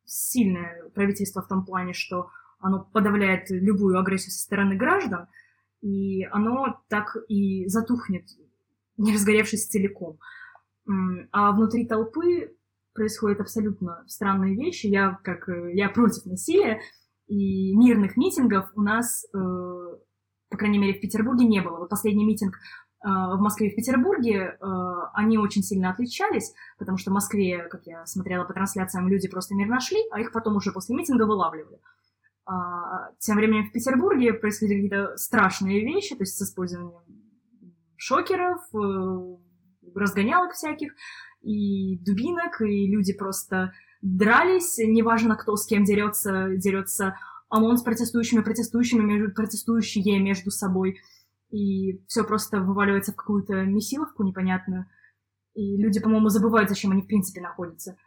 сильное 0.06 0.90
правительство 0.90 1.42
в 1.42 1.48
том 1.48 1.66
плане, 1.66 1.94
что 1.94 2.30
оно 2.60 2.88
подавляет 2.92 3.50
любую 3.50 3.98
агрессию 3.98 4.32
со 4.32 4.40
стороны 4.40 4.76
граждан, 4.76 5.28
и 5.82 6.26
оно 6.26 6.82
так 6.90 7.16
и 7.28 7.68
затухнет, 7.68 8.26
не 8.98 9.14
разгоревшись 9.14 9.68
целиком. 9.68 10.20
А 11.32 11.52
внутри 11.52 11.86
толпы 11.86 12.56
происходят 12.94 13.40
абсолютно 13.40 14.04
странные 14.08 14.56
вещи. 14.56 14.88
Я, 14.88 15.20
как, 15.24 15.48
э, 15.48 15.74
я 15.74 15.90
против 15.90 16.26
насилия, 16.26 16.82
и 17.28 17.76
мирных 17.76 18.18
митингов 18.18 18.72
у 18.76 18.82
нас, 18.82 19.26
э, 19.34 19.38
по 19.38 20.58
крайней 20.58 20.80
мере, 20.80 20.98
в 20.98 21.02
Петербурге 21.02 21.46
не 21.46 21.62
было. 21.62 21.78
Вот 21.78 21.90
последний 21.90 22.26
митинг 22.26 22.58
а, 23.02 23.36
в 23.38 23.40
Москве 23.40 23.68
и 23.68 23.72
в 23.72 23.76
Петербурге 23.76 24.58
они 25.14 25.38
очень 25.38 25.64
сильно 25.64 25.92
отличались, 25.92 26.54
потому 26.78 26.98
что 26.98 27.12
в 27.12 27.14
Москве, 27.14 27.68
как 27.70 27.86
я 27.86 28.06
смотрела 28.06 28.44
по 28.44 28.54
трансляциям, 28.54 29.08
люди 29.08 29.30
просто 29.30 29.56
мир 29.56 29.70
нашли, 29.70 30.00
а 30.12 30.20
их 30.20 30.34
потом 30.34 30.58
уже 30.58 30.74
после 30.74 30.96
митинга 30.96 31.24
вылавливали. 31.24 31.80
А, 32.50 33.12
тем 33.20 33.38
временем 33.38 33.70
в 33.70 33.72
Петербурге 33.72 34.34
происходили 34.34 34.82
какие-то 34.82 35.18
страшные 35.18 35.82
вещи, 35.86 36.16
то 36.16 36.24
есть 36.24 36.38
с 36.38 36.42
использованием 36.42 36.94
шокеров, 37.96 38.62
э, 38.74 39.38
разгонялок 39.94 40.54
всяких, 40.54 40.94
и 41.42 41.98
дубинок, 42.00 42.62
и 42.62 42.88
люди 42.88 43.14
просто 43.14 43.74
дрались, 44.02 44.78
неважно, 44.78 45.36
кто 45.36 45.56
с 45.56 45.66
кем 45.66 45.84
дерется, 45.84 46.56
дерется 46.56 47.18
ОМОН 47.50 47.78
с 47.78 47.84
протестующими, 47.84 48.42
протестующими, 48.42 49.02
между, 49.02 49.34
протестующие 49.34 50.20
между 50.20 50.50
собой– 50.50 51.00
и 51.50 52.04
все 52.08 52.24
просто 52.24 52.62
вываливается 52.62 53.12
в 53.12 53.16
какую-то 53.16 53.66
месиловку 53.66 54.24
непонятную. 54.24 54.86
И 55.56 55.78
люди, 55.78 56.00
по-моему, 56.00 56.30
забывают, 56.30 56.70
зачем 56.70 56.92
они 56.92 57.02
в 57.02 57.08
принципе 57.08 57.42
находятся 57.42 57.98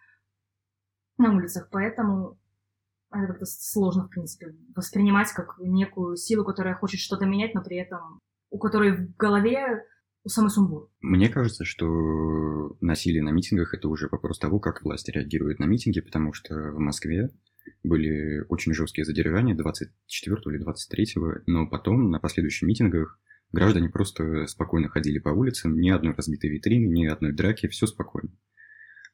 на 1.18 1.34
улицах. 1.34 1.68
Поэтому 1.70 2.38
это 3.12 3.26
как-то 3.28 3.46
сложно, 3.46 4.06
в 4.06 4.10
принципе, 4.10 4.54
воспринимать 4.74 5.30
как 5.32 5.56
некую 5.58 6.16
силу, 6.16 6.44
которая 6.44 6.74
хочет 6.74 7.00
что-то 7.00 7.26
менять, 7.26 7.54
но 7.54 7.62
при 7.62 7.76
этом 7.76 8.20
у 8.50 8.58
которой 8.58 8.96
в 8.96 9.16
голове 9.16 9.84
у 10.24 10.28
самой 10.28 10.50
сумбур. 10.50 10.88
Мне 11.00 11.28
кажется, 11.28 11.64
что 11.64 12.76
насилие 12.80 13.22
на 13.22 13.30
митингах– 13.30 13.74
это 13.74 13.88
уже 13.88 14.08
вопрос 14.10 14.38
того, 14.38 14.60
как 14.60 14.82
власти 14.82 15.10
реагируют 15.10 15.58
на 15.58 15.64
митинги, 15.64 16.00
потому 16.00 16.32
что 16.32 16.54
в 16.54 16.78
Москве 16.78 17.30
были 17.82 18.44
очень 18.48 18.72
жесткие 18.74 19.04
задержания 19.04 19.54
24 19.56 20.36
или 20.46 20.58
23, 20.58 21.06
но 21.46 21.66
потом 21.66 22.10
на 22.10 22.20
последующих 22.20 22.62
митингах 22.68 23.18
Граждане 23.52 23.90
просто 23.90 24.46
спокойно 24.46 24.88
ходили 24.88 25.18
по 25.18 25.28
улицам, 25.28 25.78
ни 25.78 25.90
одной 25.90 26.14
разбитой 26.14 26.50
витрины, 26.50 26.86
ни 26.86 27.06
одной 27.06 27.32
драки, 27.32 27.68
все 27.68 27.86
спокойно. 27.86 28.30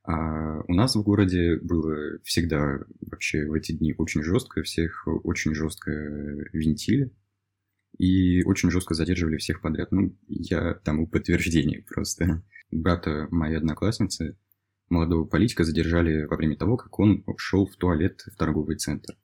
А 0.05 0.61
у 0.67 0.75
нас 0.75 0.97
в 0.97 1.03
городе 1.03 1.59
было 1.59 2.19
всегда 2.25 2.79
вообще 3.01 3.47
в 3.47 3.53
эти 3.53 3.73
дни 3.73 3.95
очень 3.99 4.23
жестко, 4.23 4.63
всех 4.63 5.07
очень 5.07 5.55
жестко 5.55 5.91
винтили 6.53 7.13
и 7.99 8.43
очень 8.45 8.71
жестко 8.71 8.95
задерживали 8.95 9.37
всех 9.37 9.61
подряд. 9.61 9.93
Ну, 9.93 10.17
я 10.29 10.75
тому 10.75 11.07
подтверждение 11.07 11.83
просто. 11.83 12.43
Брата 12.71 13.29
моей 13.31 13.57
одноклассницы, 13.57 14.39
молодого 14.89 15.25
политика, 15.25 15.65
задержали 15.65 16.25
во 16.25 16.37
время 16.37 16.57
того, 16.57 16.77
как 16.77 16.99
он 16.99 17.25
шел 17.37 17.67
в 17.67 17.77
туалет 17.77 18.23
в 18.27 18.37
торговый 18.37 18.77
центр. 18.77 19.15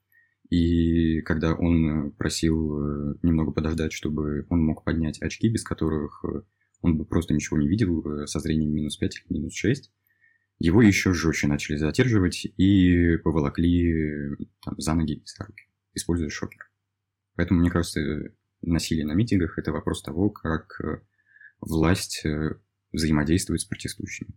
И 0.49 1.21
когда 1.21 1.55
он 1.55 2.07
э, 2.07 2.11
просил 2.11 2.79
э, 2.79 3.15
немного 3.23 3.51
подождать, 3.51 3.93
чтобы 3.93 4.45
он 4.49 4.63
мог 4.63 4.83
поднять 4.83 5.21
очки, 5.21 5.49
без 5.49 5.63
которых 5.63 6.23
э, 6.23 6.41
он 6.81 6.97
бы 6.97 7.05
просто 7.05 7.33
ничего 7.33 7.57
не 7.57 7.67
видел, 7.67 8.27
со 8.27 8.39
зрением 8.39 8.71
минус 8.71 8.97
5 8.97 9.15
или 9.15 9.37
минус 9.37 9.53
6, 9.55 9.91
его 10.59 10.81
еще 10.81 11.13
жестче 11.13 11.47
начали 11.47 11.77
задерживать 11.77 12.45
и 12.45 13.17
поволокли 13.17 14.35
там, 14.63 14.75
за 14.77 14.93
ноги 14.93 15.15
и 15.15 15.23
за 15.25 15.45
руки, 15.45 15.63
используя 15.93 16.29
шокер. 16.29 16.69
Поэтому, 17.35 17.59
мне 17.59 17.69
кажется, 17.69 18.01
насилие 18.61 19.05
на 19.05 19.13
митингах– 19.13 19.57
это 19.57 19.71
вопрос 19.71 20.01
того, 20.01 20.29
как 20.29 20.79
власть 21.59 22.23
взаимодействует 22.91 23.61
с 23.61 23.65
протестующими. 23.65 24.33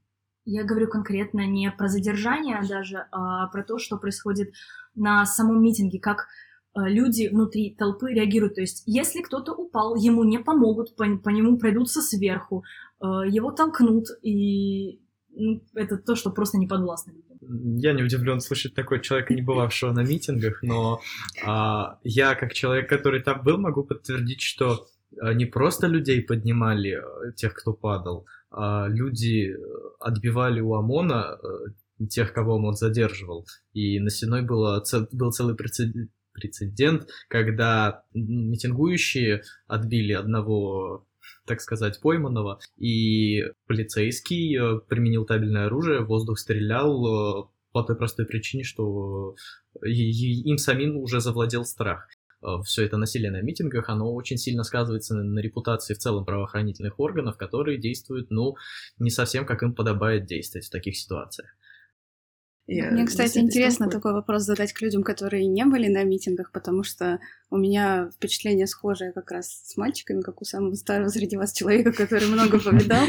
Я 0.51 0.65
говорю 0.65 0.89
конкретно 0.89 1.47
не 1.47 1.71
про 1.71 1.89
задержание 1.89 2.63
даже, 2.67 3.07
а 3.13 3.49
про 3.49 3.63
то, 3.63 3.79
что 3.79 3.99
происходит 3.99 4.55
на 4.95 5.27
самом 5.27 5.63
митинге, 5.63 6.01
как 6.01 6.27
э, 6.75 6.89
люди 6.89 7.29
внутри 7.29 7.77
толпы 7.77 8.13
реагируют. 8.13 8.55
То 8.55 8.63
есть, 8.63 8.83
если 8.87 9.21
кто-то 9.21 9.53
упал, 9.53 9.95
ему 9.95 10.25
не 10.25 10.39
помогут, 10.39 10.97
по, 10.97 11.05
по 11.19 11.29
нему 11.29 11.59
пройдутся 11.59 12.01
сверху, 12.01 12.65
э, 12.99 13.05
его 13.29 13.53
толкнут, 13.53 14.07
и 14.23 15.03
ну, 15.39 15.63
это 15.75 15.97
то, 15.97 16.17
что 16.17 16.31
просто 16.31 16.59
не 16.59 16.67
подвластно 16.67 17.13
Я 17.41 17.93
не 17.93 18.03
удивлен 18.03 18.41
слышать 18.41 18.75
такой 18.75 19.01
человека, 19.01 19.35
не 19.35 19.43
бывавшего 19.43 19.93
на 19.93 20.01
митингах, 20.01 20.63
но 20.63 21.01
а, 21.45 21.99
я, 22.03 22.35
как 22.35 22.53
человек, 22.53 22.89
который 22.89 23.23
там 23.23 23.43
был, 23.43 23.57
могу 23.59 23.85
подтвердить, 23.85 24.41
что 24.41 24.87
э, 25.23 25.33
не 25.35 25.47
просто 25.47 25.87
людей 25.87 26.23
поднимали, 26.23 27.01
тех, 27.37 27.55
кто 27.55 27.73
падал, 27.73 28.27
а, 28.51 28.89
люди 28.89 29.53
э, 29.53 29.57
отбивали 30.01 30.61
у 30.61 30.75
ОМОНа 30.75 31.39
э, 32.01 32.07
тех, 32.07 32.33
кого 32.33 32.57
ОМОН 32.57 32.75
задерживал. 32.75 33.47
И 33.73 34.01
на 34.01 34.11
Сеной 34.11 34.43
было, 34.43 34.83
был 35.13 35.31
целый 35.31 35.57
прецедент, 36.33 37.09
когда 37.29 38.03
митингующие 38.13 39.43
отбили 39.67 40.13
одного 40.13 41.07
так 41.49 41.61
сказать, 41.61 42.01
пойманного, 42.01 42.61
и 42.77 43.43
полицейский 43.67 44.57
э, 44.57 44.81
применил 44.89 45.25
табельное 45.25 45.67
оружие, 45.67 46.05
воздух 46.05 46.39
стрелял 46.39 47.51
по 47.73 47.83
той 47.83 47.97
простой 47.97 48.27
причине, 48.27 48.65
что 48.65 49.35
им 49.83 50.59
самим 50.59 50.97
уже 50.97 51.21
завладел 51.21 51.65
страх. 51.65 52.09
Э, 52.43 52.63
все 52.65 52.85
это 52.85 52.97
насилие 52.97 53.31
на 53.31 53.43
митингах, 53.43 53.89
оно 53.89 54.13
очень 54.13 54.39
сильно 54.39 54.63
сказывается 54.63 55.15
на 55.15 55.41
репутации 55.41 55.95
в 55.95 55.99
целом 55.99 56.25
правоохранительных 56.25 56.99
органов, 57.01 57.37
которые 57.37 57.79
действуют, 57.79 58.31
ну, 58.31 58.57
не 58.99 59.11
совсем 59.11 59.45
как 59.47 59.63
им 59.63 59.75
подобает 59.75 60.27
действовать 60.27 60.67
в 60.67 60.71
таких 60.71 60.97
ситуациях. 60.97 61.49
Я 62.71 62.91
Мне, 62.91 63.07
кстати, 63.07 63.39
интересно 63.39 63.87
такой. 63.87 63.99
такой 63.99 64.13
вопрос 64.13 64.43
задать 64.43 64.75
к 64.75 64.83
людям, 64.83 65.03
которые 65.03 65.47
не 65.47 65.65
были 65.65 65.89
на 65.89 66.05
митингах, 66.05 66.53
потому 66.53 66.83
что 66.83 67.19
у 67.49 67.57
меня 67.57 68.11
впечатление 68.15 68.67
схожее 68.67 69.13
как 69.13 69.31
раз 69.31 69.63
с 69.65 69.79
мальчиками, 69.79 70.21
как 70.21 70.43
у 70.43 70.45
самого 70.45 70.75
старого 70.75 71.09
среди 71.09 71.39
вас 71.39 71.55
человека, 71.55 71.93
который 71.93 72.29
много 72.29 72.61
повидал, 72.63 73.07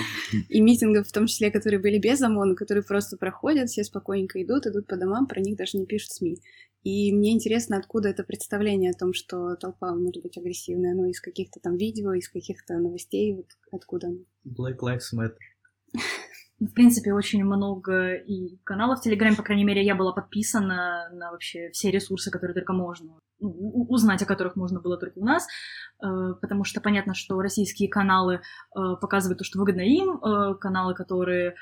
и 0.48 0.62
митингов, 0.62 1.10
в 1.10 1.12
том 1.12 1.28
числе, 1.28 1.52
которые 1.52 1.82
были 1.82 1.98
без 1.98 2.22
ОМОНа, 2.22 2.56
которые 2.56 2.86
просто 2.86 3.18
проходят, 3.18 3.70
все 3.70 3.84
спокойненько 3.84 4.42
идут, 4.42 4.66
идут 4.66 4.88
по 4.88 4.96
домам, 4.96 5.28
про 5.28 5.42
них 5.42 5.58
даже 5.58 5.78
не 5.78 5.86
пишут 5.86 6.12
СМИ. 6.12 6.38
И 6.84 7.12
мне 7.12 7.34
интересно, 7.34 7.78
откуда 7.78 8.08
это 8.08 8.24
представление 8.24 8.92
о 8.92 8.98
том, 8.98 9.14
что 9.14 9.58
толпа 9.58 9.94
может 9.94 10.24
быть 10.24 10.38
агрессивная, 10.38 10.96
ну, 10.96 11.04
из 11.10 11.20
каких-то 11.20 11.60
там 11.60 11.76
видео, 11.76 12.14
из 12.14 12.30
каких-то 12.30 12.76
новостей, 12.76 13.36
вот 13.36 13.48
откуда 13.74 14.08
оно? 14.08 14.20
Black 14.46 14.78
Lives 14.82 15.14
Matter. 15.14 15.36
В 16.60 16.74
принципе, 16.74 17.14
очень 17.14 17.44
много 17.46 18.16
и 18.16 18.58
каналов 18.66 19.00
в 19.00 19.04
Телеграме, 19.04 19.38
по 19.38 19.44
крайней 19.44 19.64
мере, 19.64 19.82
я 19.82 19.96
была 19.96 20.12
подписана 20.12 21.10
на 21.14 21.32
вообще 21.32 21.70
все 21.72 21.90
ресурсы, 21.90 22.32
которые 22.32 22.54
только 22.54 22.74
можно. 22.74 23.14
узнать 23.40 24.22
о 24.22 24.26
которых 24.26 24.58
можно 24.58 24.82
было 24.82 24.98
только 24.98 25.20
у 25.20 25.26
нас, 25.26 25.48
э, 26.04 26.34
потому 26.42 26.66
что 26.66 26.82
понятно, 26.82 27.14
что 27.14 27.42
российские 27.42 27.88
каналы 27.88 28.36
э, 28.36 28.96
показывают 29.00 29.38
то, 29.38 29.46
что 29.46 29.58
выгодно 29.58 29.80
им, 29.80 30.18
э, 30.18 30.56
каналы, 30.56 30.94
которые 30.94 31.56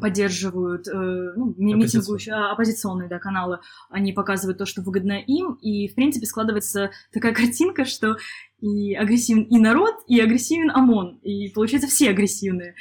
поддерживают 0.00 0.86
ну, 0.86 1.54
митингующие, 1.58 2.34
а, 2.34 2.52
оппозиционные 2.52 3.08
да, 3.08 3.20
каналы, 3.20 3.60
они 3.90 4.12
показывают 4.12 4.58
то, 4.58 4.66
что 4.66 4.82
выгодно 4.82 5.12
им, 5.12 5.52
и, 5.62 5.88
в 5.88 5.94
принципе, 5.94 6.26
складывается 6.26 6.90
такая 7.12 7.34
картинка, 7.34 7.84
что 7.84 8.16
и 8.60 8.94
агрессивен 8.94 9.42
и 9.42 9.58
народ, 9.58 9.94
и 10.08 10.18
агрессивен 10.18 10.70
ОМОН, 10.70 11.20
и, 11.22 11.50
получается, 11.50 11.88
все 11.88 12.10
агрессивные. 12.10 12.74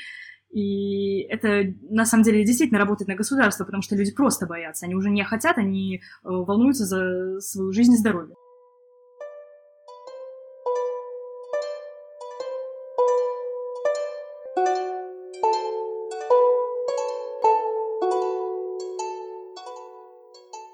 И 0.55 1.23
это 1.23 1.73
на 1.89 2.05
самом 2.05 2.23
деле 2.23 2.45
действительно 2.45 2.79
работает 2.79 3.09
на 3.09 3.15
государство, 3.15 3.65
потому 3.65 3.83
что 3.83 3.97
люди 3.97 4.13
просто 4.13 4.47
боятся. 4.47 4.85
Они 4.85 4.95
уже 4.95 5.09
не 5.09 5.21
хотят, 5.25 5.57
они 5.57 5.97
э, 5.97 5.99
волнуются 6.23 6.85
за 6.85 7.41
свою 7.41 7.73
жизнь 7.73 7.91
и 7.91 7.97
здоровье. 7.97 8.37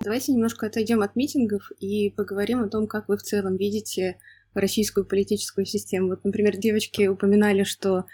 Давайте 0.03 0.33
немножко 0.33 0.67
отойдем 0.67 1.01
от 1.01 1.15
митингов 1.15 1.71
и 1.79 2.11
поговорим 2.11 2.61
о 2.61 2.69
том, 2.69 2.85
как 2.85 3.07
вы 3.07 3.17
в 3.17 3.23
целом 3.23 3.57
видите 3.57 4.19
российскую 4.53 5.07
политическую 5.07 5.65
систему. 5.65 6.09
Вот, 6.09 6.23
например, 6.23 6.57
девочки 6.57 7.07
упоминали, 7.07 7.63
что 7.63 8.05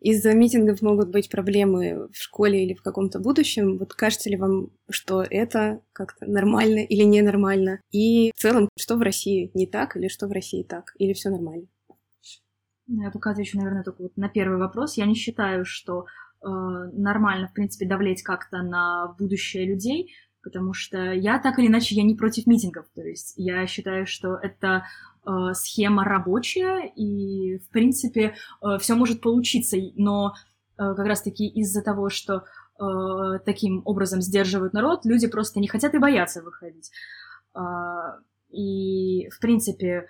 из-за 0.00 0.34
митингов 0.34 0.82
могут 0.82 1.10
быть 1.10 1.30
проблемы 1.30 2.08
в 2.12 2.16
школе 2.16 2.64
или 2.64 2.74
в 2.74 2.82
каком-то 2.82 3.18
будущем. 3.18 3.78
Вот 3.78 3.94
кажется 3.94 4.30
ли 4.30 4.36
вам, 4.36 4.70
что 4.90 5.24
это 5.28 5.80
как-то 5.92 6.26
нормально 6.26 6.80
или 6.80 7.02
ненормально? 7.02 7.80
И 7.90 8.32
в 8.36 8.40
целом, 8.40 8.68
что 8.78 8.96
в 8.96 9.02
России 9.02 9.50
не 9.54 9.66
так 9.66 9.96
или 9.96 10.08
что 10.08 10.28
в 10.28 10.32
России 10.32 10.62
так? 10.62 10.92
Или 10.98 11.12
все 11.12 11.30
нормально? 11.30 11.66
Я 12.88 13.10
пока 13.10 13.30
отвечу, 13.30 13.58
наверное, 13.58 13.82
только 13.82 14.02
вот 14.02 14.16
на 14.16 14.28
первый 14.28 14.58
вопрос. 14.58 14.96
Я 14.96 15.06
не 15.06 15.14
считаю, 15.14 15.64
что 15.64 16.04
э, 16.04 16.46
нормально, 16.46 17.48
в 17.48 17.52
принципе, 17.52 17.86
давлеть 17.86 18.22
как-то 18.22 18.62
на 18.62 19.14
будущее 19.18 19.66
людей, 19.66 20.14
потому 20.42 20.72
что 20.72 21.12
я 21.12 21.40
так 21.40 21.58
или 21.58 21.66
иначе 21.66 21.96
я 21.96 22.04
не 22.04 22.14
против 22.14 22.46
митингов. 22.46 22.86
То 22.94 23.02
есть 23.02 23.34
я 23.36 23.66
считаю, 23.66 24.06
что 24.06 24.36
это 24.36 24.84
схема 25.54 26.04
рабочая, 26.04 26.92
и, 26.94 27.58
в 27.58 27.68
принципе, 27.70 28.34
э, 28.62 28.78
все 28.78 28.94
может 28.94 29.20
получиться, 29.20 29.76
но 29.96 30.34
э, 30.78 30.94
как 30.94 31.06
раз-таки 31.06 31.46
из-за 31.48 31.82
того, 31.82 32.08
что 32.08 32.44
э, 32.78 33.38
таким 33.44 33.82
образом 33.84 34.20
сдерживают 34.20 34.72
народ, 34.72 35.04
люди 35.04 35.26
просто 35.26 35.60
не 35.60 35.68
хотят 35.68 35.94
и 35.94 35.98
боятся 35.98 36.42
выходить. 36.42 36.90
Э, 37.54 37.60
и, 38.50 39.28
в 39.30 39.40
принципе, 39.40 40.06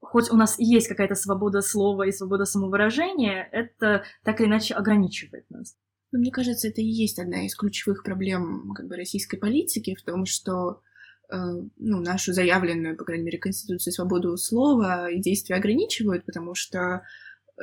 хоть 0.00 0.30
у 0.30 0.36
нас 0.36 0.58
есть 0.58 0.88
какая-то 0.88 1.14
свобода 1.14 1.60
слова 1.60 2.06
и 2.06 2.12
свобода 2.12 2.44
самовыражения, 2.44 3.48
это 3.52 4.04
так 4.24 4.40
или 4.40 4.48
иначе 4.48 4.74
ограничивает 4.74 5.48
нас. 5.50 5.76
Но 6.12 6.18
мне 6.18 6.30
кажется, 6.30 6.68
это 6.68 6.80
и 6.80 6.86
есть 6.86 7.18
одна 7.18 7.44
из 7.44 7.54
ключевых 7.54 8.02
проблем 8.02 8.72
как 8.74 8.86
бы, 8.88 8.96
российской 8.96 9.36
политики 9.36 9.94
в 9.94 10.02
том, 10.02 10.24
что 10.24 10.70
э, 10.70 10.87
ну, 11.30 12.00
нашу 12.00 12.32
заявленную, 12.32 12.96
по 12.96 13.04
крайней 13.04 13.24
мере, 13.24 13.38
Конституцию 13.38 13.92
свободу 13.92 14.36
слова 14.36 15.10
и 15.10 15.20
действия 15.20 15.56
ограничивают, 15.56 16.24
потому 16.24 16.54
что 16.54 17.02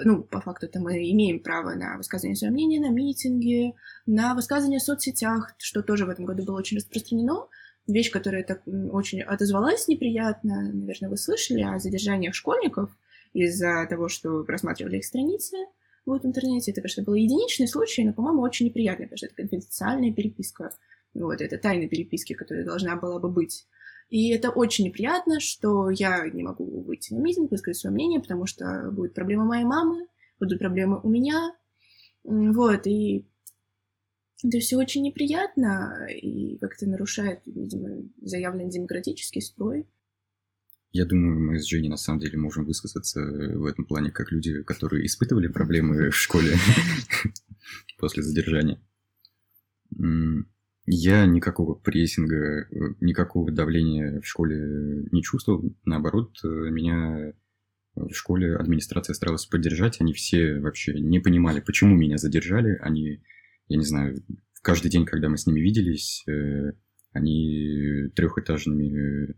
ну, 0.04 0.24
по 0.24 0.42
факту 0.42 0.66
это 0.66 0.80
мы 0.80 0.98
имеем 1.12 1.40
право 1.40 1.74
на 1.74 1.98
высказывание 1.98 2.36
своего 2.36 2.54
мнения, 2.54 2.80
на 2.80 2.90
митинги, 2.92 3.74
на 4.06 4.36
высказывание 4.36 4.80
в 4.80 4.84
соцсетях, 4.84 5.54
что 5.58 5.82
тоже 5.82 6.06
в 6.06 6.10
этом 6.10 6.26
году 6.26 6.44
было 6.44 6.58
очень 6.58 6.78
распространено. 6.78 7.48
Вещь, 7.88 8.12
которая 8.12 8.44
так 8.44 8.64
очень 8.66 9.22
отозвалась 9.22 9.88
неприятно, 9.88 10.72
наверное, 10.74 11.10
вы 11.10 11.18
слышали 11.18 11.62
о 11.62 11.80
задержаниях 11.80 12.34
школьников 12.34 12.90
из-за 13.34 13.86
того, 13.88 14.10
что 14.10 14.44
просматривали 14.44 14.98
их 14.98 15.06
страницы 15.06 15.56
вот 16.06 16.24
в 16.24 16.26
интернете. 16.26 16.72
Это, 16.72 16.82
конечно, 16.82 17.04
был 17.04 17.14
единичный 17.14 17.68
случай, 17.68 18.04
но, 18.04 18.14
по-моему, 18.14 18.42
очень 18.42 18.66
неприятный, 18.66 19.06
потому 19.06 19.18
что 19.18 19.28
это 19.28 19.36
конфиденциальная 19.36 20.12
переписка. 20.12 20.72
Вот, 21.16 21.42
это 21.42 21.58
тайна 21.58 21.88
переписки, 21.88 22.34
которая 22.34 22.66
должна 22.66 22.98
была 22.98 23.20
бы 23.20 23.30
быть. 23.30 23.68
И 24.10 24.30
это 24.30 24.51
очень 24.51 24.86
неприятно, 24.86 25.40
что 25.40 25.90
я 25.90 26.30
не 26.30 26.44
могу 26.44 26.84
выйти 26.84 27.14
на 27.14 27.20
митинг, 27.20 27.50
высказать 27.50 27.80
свое 27.80 27.94
мнение, 27.94 28.20
потому 28.20 28.46
что 28.46 28.92
будет 28.92 29.14
проблема 29.14 29.46
моей 29.46 29.64
мамы, 29.64 30.08
будут 30.40 30.60
проблемы 30.60 31.00
у 31.01 31.10
меня. 31.10 31.56
Вот, 32.24 32.86
и 32.86 33.25
это 34.44 34.60
все 34.60 34.78
очень 34.78 35.04
неприятно 35.04 36.08
и 36.10 36.58
как-то 36.58 36.88
нарушает, 36.88 37.42
видимо, 37.46 38.04
заявленный 38.22 38.70
демократический 38.70 39.42
строй. 39.42 39.88
Я 40.92 41.06
думаю, 41.06 41.40
мы 41.40 41.60
с 41.60 41.66
Женей 41.66 41.90
на 41.90 41.98
самом 41.98 42.20
деле 42.20 42.38
можем 42.38 42.66
высказаться 42.66 43.22
в 43.22 43.66
этом 43.66 43.86
плане 43.86 44.12
как 44.12 44.32
люди, 44.32 44.64
которые 44.64 45.06
испытывали 45.06 45.48
проблемы 45.48 46.10
в 46.10 46.16
школе 46.16 46.56
после 47.98 48.24
задержания. 48.24 48.80
Я 50.88 51.26
никакого 51.26 51.74
прессинга, 51.74 52.68
никакого 53.02 53.52
давления 53.52 54.22
в 54.22 54.28
школе 54.28 55.08
не 55.12 55.24
чувствовал. 55.24 55.76
Наоборот, 55.84 56.38
меня 56.44 57.34
в 57.96 58.14
школе 58.14 58.56
администрация 58.56 59.14
старалась 59.14 59.46
поддержать. 59.46 60.00
Они 60.00 60.14
все 60.14 60.60
вообще 60.60 61.00
не 61.00 61.20
понимали, 61.20 61.60
почему 61.60 61.96
меня 61.96 62.18
задержали. 62.18 62.78
Они, 62.82 63.24
я 63.68 63.78
не 63.78 63.86
знаю, 63.86 64.18
каждый 64.62 64.90
день, 64.90 65.06
когда 65.06 65.30
мы 65.30 65.38
с 65.38 65.48
ними 65.48 65.62
виделись, 65.62 66.24
э, 66.28 66.74
они 67.14 68.10
трехэтажными 68.16 69.36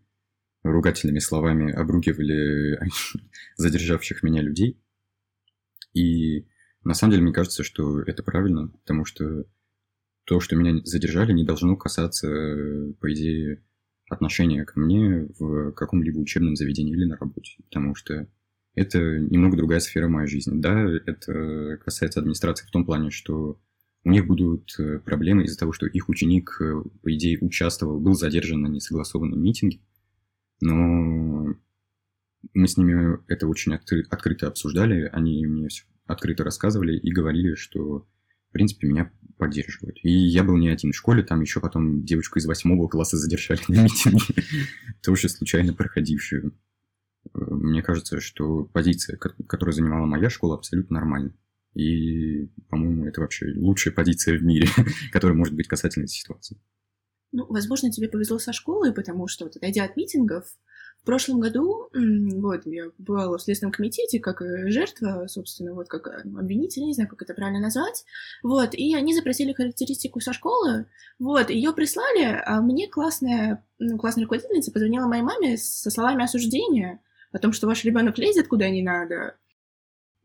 ругательными 0.63 1.19
словами 1.19 1.71
обругивали 1.71 2.79
задержавших 3.57 4.23
меня 4.23 4.41
людей. 4.41 4.81
И 5.93 6.47
на 6.83 6.93
самом 6.93 7.11
деле 7.11 7.23
мне 7.23 7.33
кажется, 7.33 7.63
что 7.63 8.01
это 8.01 8.23
правильно, 8.23 8.69
потому 8.69 9.05
что 9.05 9.45
то, 10.27 10.41
что 10.41 10.57
меня 10.57 10.81
задержали, 10.83 11.31
не 11.31 11.45
должно 11.45 11.77
касаться, 11.77 12.27
по 12.99 13.13
идее, 13.13 13.63
отношения 14.09 14.65
ко 14.65 14.77
мне 14.77 15.25
в 15.39 15.71
каком-либо 15.71 16.19
учебном 16.19 16.57
заведении 16.57 16.93
или 16.93 17.05
на 17.05 17.15
работе, 17.15 17.55
потому 17.63 17.95
что 17.95 18.27
это 18.75 18.99
немного 18.99 19.55
другая 19.55 19.79
сфера 19.79 20.09
моей 20.09 20.27
жизни. 20.27 20.59
Да, 20.59 20.85
это 21.05 21.77
касается 21.77 22.19
администрации 22.19 22.67
в 22.67 22.71
том 22.71 22.85
плане, 22.85 23.09
что 23.09 23.59
у 24.03 24.11
них 24.11 24.27
будут 24.27 24.75
э, 24.79 24.99
проблемы 24.99 25.45
из-за 25.45 25.57
того, 25.57 25.71
что 25.71 25.85
их 25.87 26.09
ученик, 26.09 26.57
э, 26.61 26.83
по 27.01 27.13
идее, 27.13 27.39
участвовал, 27.39 27.99
был 27.99 28.13
задержан 28.13 28.61
на 28.61 28.67
несогласованном 28.67 29.41
митинге, 29.41 29.79
но 30.59 31.55
мы 32.53 32.67
с 32.67 32.77
ними 32.77 33.17
это 33.27 33.47
очень 33.47 33.73
откры- 33.73 34.05
открыто 34.09 34.47
обсуждали, 34.47 35.09
они 35.11 35.45
мне 35.47 35.69
все 35.69 35.85
открыто 36.05 36.43
рассказывали 36.43 36.97
и 36.97 37.11
говорили, 37.11 37.55
что, 37.55 38.07
принципе, 38.57 38.87
меня 38.87 39.11
поддерживают. 39.37 39.97
И 40.01 40.09
я 40.09 40.43
был 40.43 40.57
не 40.57 40.69
один 40.69 40.91
в 40.91 40.95
школе, 40.95 41.21
там 41.21 41.41
еще 41.41 41.59
потом 41.59 42.03
девочку 42.03 42.39
из 42.39 42.47
восьмого 42.47 42.87
класса 42.87 43.17
задержали 43.17 43.61
на 43.67 43.83
митинге, 43.83 44.43
тоже 45.03 45.29
случайно 45.29 45.73
проходившую. 45.73 46.57
Мне 47.33 47.83
кажется, 47.83 48.19
что 48.19 48.63
позиция, 48.63 49.17
которую 49.17 49.73
занимала 49.73 50.07
моя 50.07 50.29
школа, 50.29 50.55
абсолютно 50.55 50.95
нормальна. 50.95 51.33
И, 51.75 52.47
по-моему, 52.69 53.05
это 53.05 53.21
вообще 53.21 53.53
лучшая 53.55 53.93
позиция 53.93 54.39
в 54.39 54.43
мире, 54.43 54.67
которая 55.11 55.37
может 55.37 55.53
быть 55.53 55.67
касательно 55.67 56.05
этой 56.05 56.13
ситуации. 56.13 56.59
Ну, 57.31 57.45
возможно, 57.47 57.91
тебе 57.91 58.09
повезло 58.09 58.39
со 58.39 58.53
школой, 58.53 58.91
потому 58.93 59.27
что, 59.27 59.45
вот, 59.45 59.55
отойдя 59.55 59.83
от 59.83 59.95
митингов, 59.97 60.45
в 61.01 61.05
прошлом 61.05 61.39
году, 61.39 61.89
вот, 61.93 62.65
я 62.65 62.91
бывала 62.97 63.37
в 63.37 63.41
Следственном 63.41 63.71
комитете 63.71 64.19
как 64.19 64.41
жертва, 64.69 65.27
собственно, 65.27 65.73
вот, 65.73 65.87
как 65.87 66.07
э, 66.07 66.21
обвинитель, 66.21 66.83
не 66.83 66.93
знаю, 66.93 67.09
как 67.09 67.21
это 67.21 67.33
правильно 67.33 67.61
назвать, 67.61 68.03
вот, 68.43 68.73
и 68.73 68.93
они 68.93 69.15
запросили 69.15 69.53
характеристику 69.53 70.19
со 70.19 70.33
школы, 70.33 70.87
вот, 71.17 71.49
ее 71.49 71.71
прислали, 71.73 72.41
а 72.45 72.61
мне 72.61 72.87
классная, 72.89 73.63
ну, 73.79 73.97
классная 73.97 74.23
руководительница 74.23 74.71
позвонила 74.71 75.07
моей 75.07 75.23
маме 75.23 75.57
со 75.57 75.89
словами 75.89 76.25
осуждения 76.25 76.99
о 77.31 77.39
том, 77.39 77.53
что 77.53 77.67
ваш 77.67 77.83
ребенок 77.83 78.17
лезет 78.17 78.47
куда 78.47 78.69
не 78.69 78.81
надо. 78.81 79.35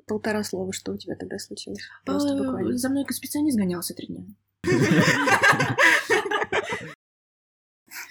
Полтора 0.06 0.42
слова, 0.42 0.72
что 0.72 0.92
у 0.92 0.96
тебя 0.96 1.14
тогда 1.14 1.38
случилось? 1.38 1.80
Просто 2.04 2.34
буквально. 2.36 2.76
За 2.76 2.88
мной 2.88 3.06
специалист 3.10 3.56
гонялся 3.56 3.94
три 3.94 4.08
дня. 4.08 4.24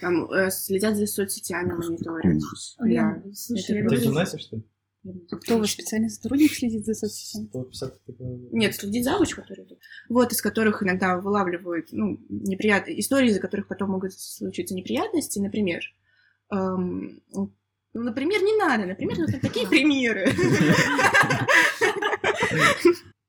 Там 0.02 0.30
э, 0.32 0.50
следят 0.50 0.98
за 0.98 1.06
соцсетями, 1.06 1.74
мониторят. 1.74 2.38
Да. 2.80 3.24
Слушай, 3.34 3.78
я 3.78 3.84
говорю... 3.84 4.26
что 4.26 4.56
ли? 4.56 4.64
А 5.32 5.36
кто 5.38 5.58
ваш 5.58 5.72
специальный 5.72 6.10
сотрудник 6.10 6.52
следит 6.52 6.86
за 6.86 6.94
соцсетями? 6.94 7.50
Нет, 8.52 8.76
следит 8.76 9.04
завуч, 9.04 9.36
который 9.36 9.66
тут. 9.66 9.80
Вот, 10.10 10.32
из 10.32 10.42
которых 10.42 10.84
иногда 10.84 11.18
вылавливают, 11.18 11.90
ну, 11.92 12.20
неприятные 12.30 13.00
истории, 13.00 13.30
из-за 13.30 13.40
которых 13.40 13.68
потом 13.68 13.92
могут 13.92 14.14
случиться 14.14 14.76
неприятности, 14.76 15.40
например. 15.40 15.82
Эм, 16.52 17.22
например, 17.94 18.42
не 18.42 18.58
надо, 18.58 18.86
например, 18.86 19.18
вот 19.20 19.42
такие 19.42 19.68
примеры. 19.68 20.32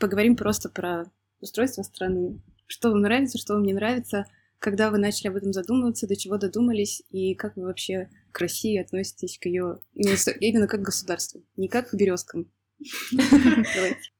поговорим 0.00 0.36
просто 0.36 0.68
про 0.68 1.04
устройство 1.40 1.82
страны. 1.82 2.40
Что 2.66 2.90
вам 2.90 3.00
нравится, 3.00 3.38
что 3.38 3.54
вам 3.54 3.62
не 3.62 3.72
нравится, 3.72 4.26
когда 4.58 4.90
вы 4.90 4.98
начали 4.98 5.28
об 5.28 5.36
этом 5.36 5.52
задумываться, 5.52 6.06
до 6.06 6.16
чего 6.16 6.36
додумались, 6.36 7.02
и 7.10 7.34
как 7.34 7.56
вы 7.56 7.64
вообще 7.64 8.10
к 8.32 8.40
России 8.40 8.78
относитесь, 8.78 9.38
к 9.38 9.46
ее 9.46 9.80
именно 9.94 10.66
как 10.66 10.80
к 10.80 10.84
государству, 10.84 11.42
не 11.56 11.68
как 11.68 11.90
к 11.90 11.94
березкам. 11.94 12.50
Давайте. 13.12 14.10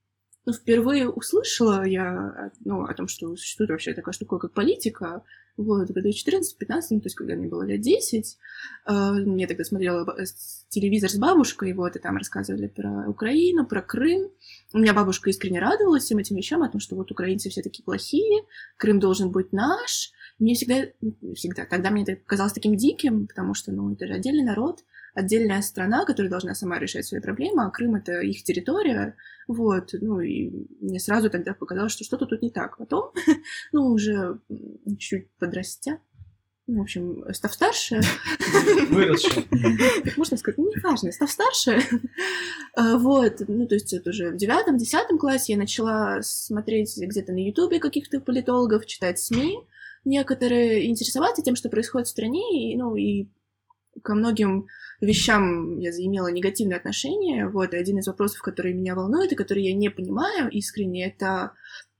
Ну, 0.46 0.53
впервые 0.55 1.09
услышала 1.09 1.85
я 1.85 2.50
ну, 2.64 2.85
о 2.85 2.94
том, 2.94 3.09
что 3.09 3.37
существует 3.37 3.70
вообще 3.70 3.92
такая 3.92 4.12
штука, 4.12 4.38
как 4.38 4.53
политика, 4.53 5.22
вот, 5.59 5.90
в 5.90 5.92
году 5.92 6.09
14-15, 6.09 6.42
ну, 6.90 7.00
то 7.00 7.07
есть, 7.07 7.14
когда 7.14 7.35
мне 7.35 7.46
было 7.46 7.62
лет 7.62 7.83
10, 7.83 8.38
э, 8.87 9.14
я 9.37 9.46
тогда 9.46 9.64
смотрела 9.64 10.07
телевизор 10.68 11.11
с 11.11 11.16
бабушкой, 11.16 11.74
вот, 11.74 11.96
и 11.96 11.98
там 11.98 12.16
рассказывали 12.16 12.66
про 12.68 13.09
Украину, 13.09 13.66
про 13.66 13.83
Крым. 13.83 14.31
У 14.72 14.79
меня 14.79 14.94
бабушка 14.94 15.29
искренне 15.29 15.61
радовалась 15.61 16.05
всем 16.05 16.18
этим 16.18 16.37
вещам, 16.37 16.62
о 16.62 16.68
том, 16.70 16.81
что 16.81 16.96
вот 16.96 17.11
украинцы 17.11 17.50
все 17.50 17.62
такие 17.62 17.85
плохие, 17.85 18.44
Крым 18.79 19.00
должен 19.00 19.31
быть 19.31 19.53
наш. 19.53 20.12
Мне 20.38 20.55
всегда, 20.55 20.87
всегда, 21.35 21.66
тогда 21.66 21.90
мне 21.90 22.05
это 22.05 22.16
казалось 22.16 22.55
таким 22.55 22.76
диким, 22.76 23.26
потому 23.26 23.53
что, 23.53 23.72
ну, 23.72 23.92
это 23.92 24.07
же 24.07 24.14
отдельный 24.14 24.44
народ, 24.44 24.85
отдельная 25.14 25.62
страна, 25.62 26.05
которая 26.05 26.31
должна 26.31 26.55
сама 26.55 26.79
решать 26.79 27.07
свои 27.07 27.20
проблемы, 27.20 27.64
а 27.64 27.70
Крым— 27.70 27.94
это 27.96 28.20
их 28.20 28.42
территория, 28.44 29.16
вот, 29.49 29.90
ну, 30.01 30.20
и 30.20 30.51
мне 30.81 31.01
сразу 31.01 31.31
тогда 31.31 31.55
показалось, 31.55 31.92
что 31.92 32.05
что-то 32.05 32.27
тут 32.27 32.42
не 32.42 32.51
так. 32.51 32.77
Потом, 32.79 33.12
ну, 33.73 33.87
уже 33.87 34.38
чуть 34.99 35.29
подрастя, 35.38 35.99
ну, 36.70 36.79
в 36.79 36.83
общем, 36.83 37.25
став 37.33 37.53
старше... 37.53 38.01
Выросшая. 38.90 39.44
Как 40.05 40.16
можно 40.16 40.37
сказать, 40.37 40.57
ну, 40.57 40.70
неважно, 40.70 41.11
став 41.11 41.29
старше. 41.29 41.83
А, 42.77 42.96
вот, 42.96 43.42
ну, 43.49 43.66
то 43.66 43.75
есть 43.75 43.92
это 43.92 44.11
уже 44.11 44.31
в 44.31 44.37
девятом, 44.37 44.77
десятом 44.77 45.18
классе 45.18 45.55
я 45.55 45.59
начала 45.59 46.23
смотреть 46.23 46.96
где-то 46.96 47.33
на 47.33 47.44
ютубе 47.44 47.81
каких-то 47.81 48.20
политологов, 48.20 48.87
читать 48.87 49.18
СМИ, 49.18 49.59
некоторые 50.05 50.88
интересоваться 50.88 51.42
тем, 51.42 51.57
что 51.57 51.68
происходит 51.68 52.07
в 52.07 52.11
стране, 52.11 52.73
и, 52.73 52.77
ну, 52.77 52.94
и 52.94 53.27
ко 54.03 54.14
многим 54.14 54.66
вещам 55.00 55.79
я 55.79 55.92
заимела 55.92 56.29
негативное 56.29 56.76
отношение. 56.76 57.48
Вот, 57.48 57.74
и 57.74 57.76
один 57.76 57.98
из 57.98 58.07
вопросов, 58.07 58.42
который 58.42 58.72
меня 58.72 58.94
волнует 58.94 59.33
и 59.33 59.37
который 59.37 59.64
я 59.64 59.74
не 59.74 59.90
понимаю 59.90 60.50
искренне, 60.50 61.07
это 61.07 61.53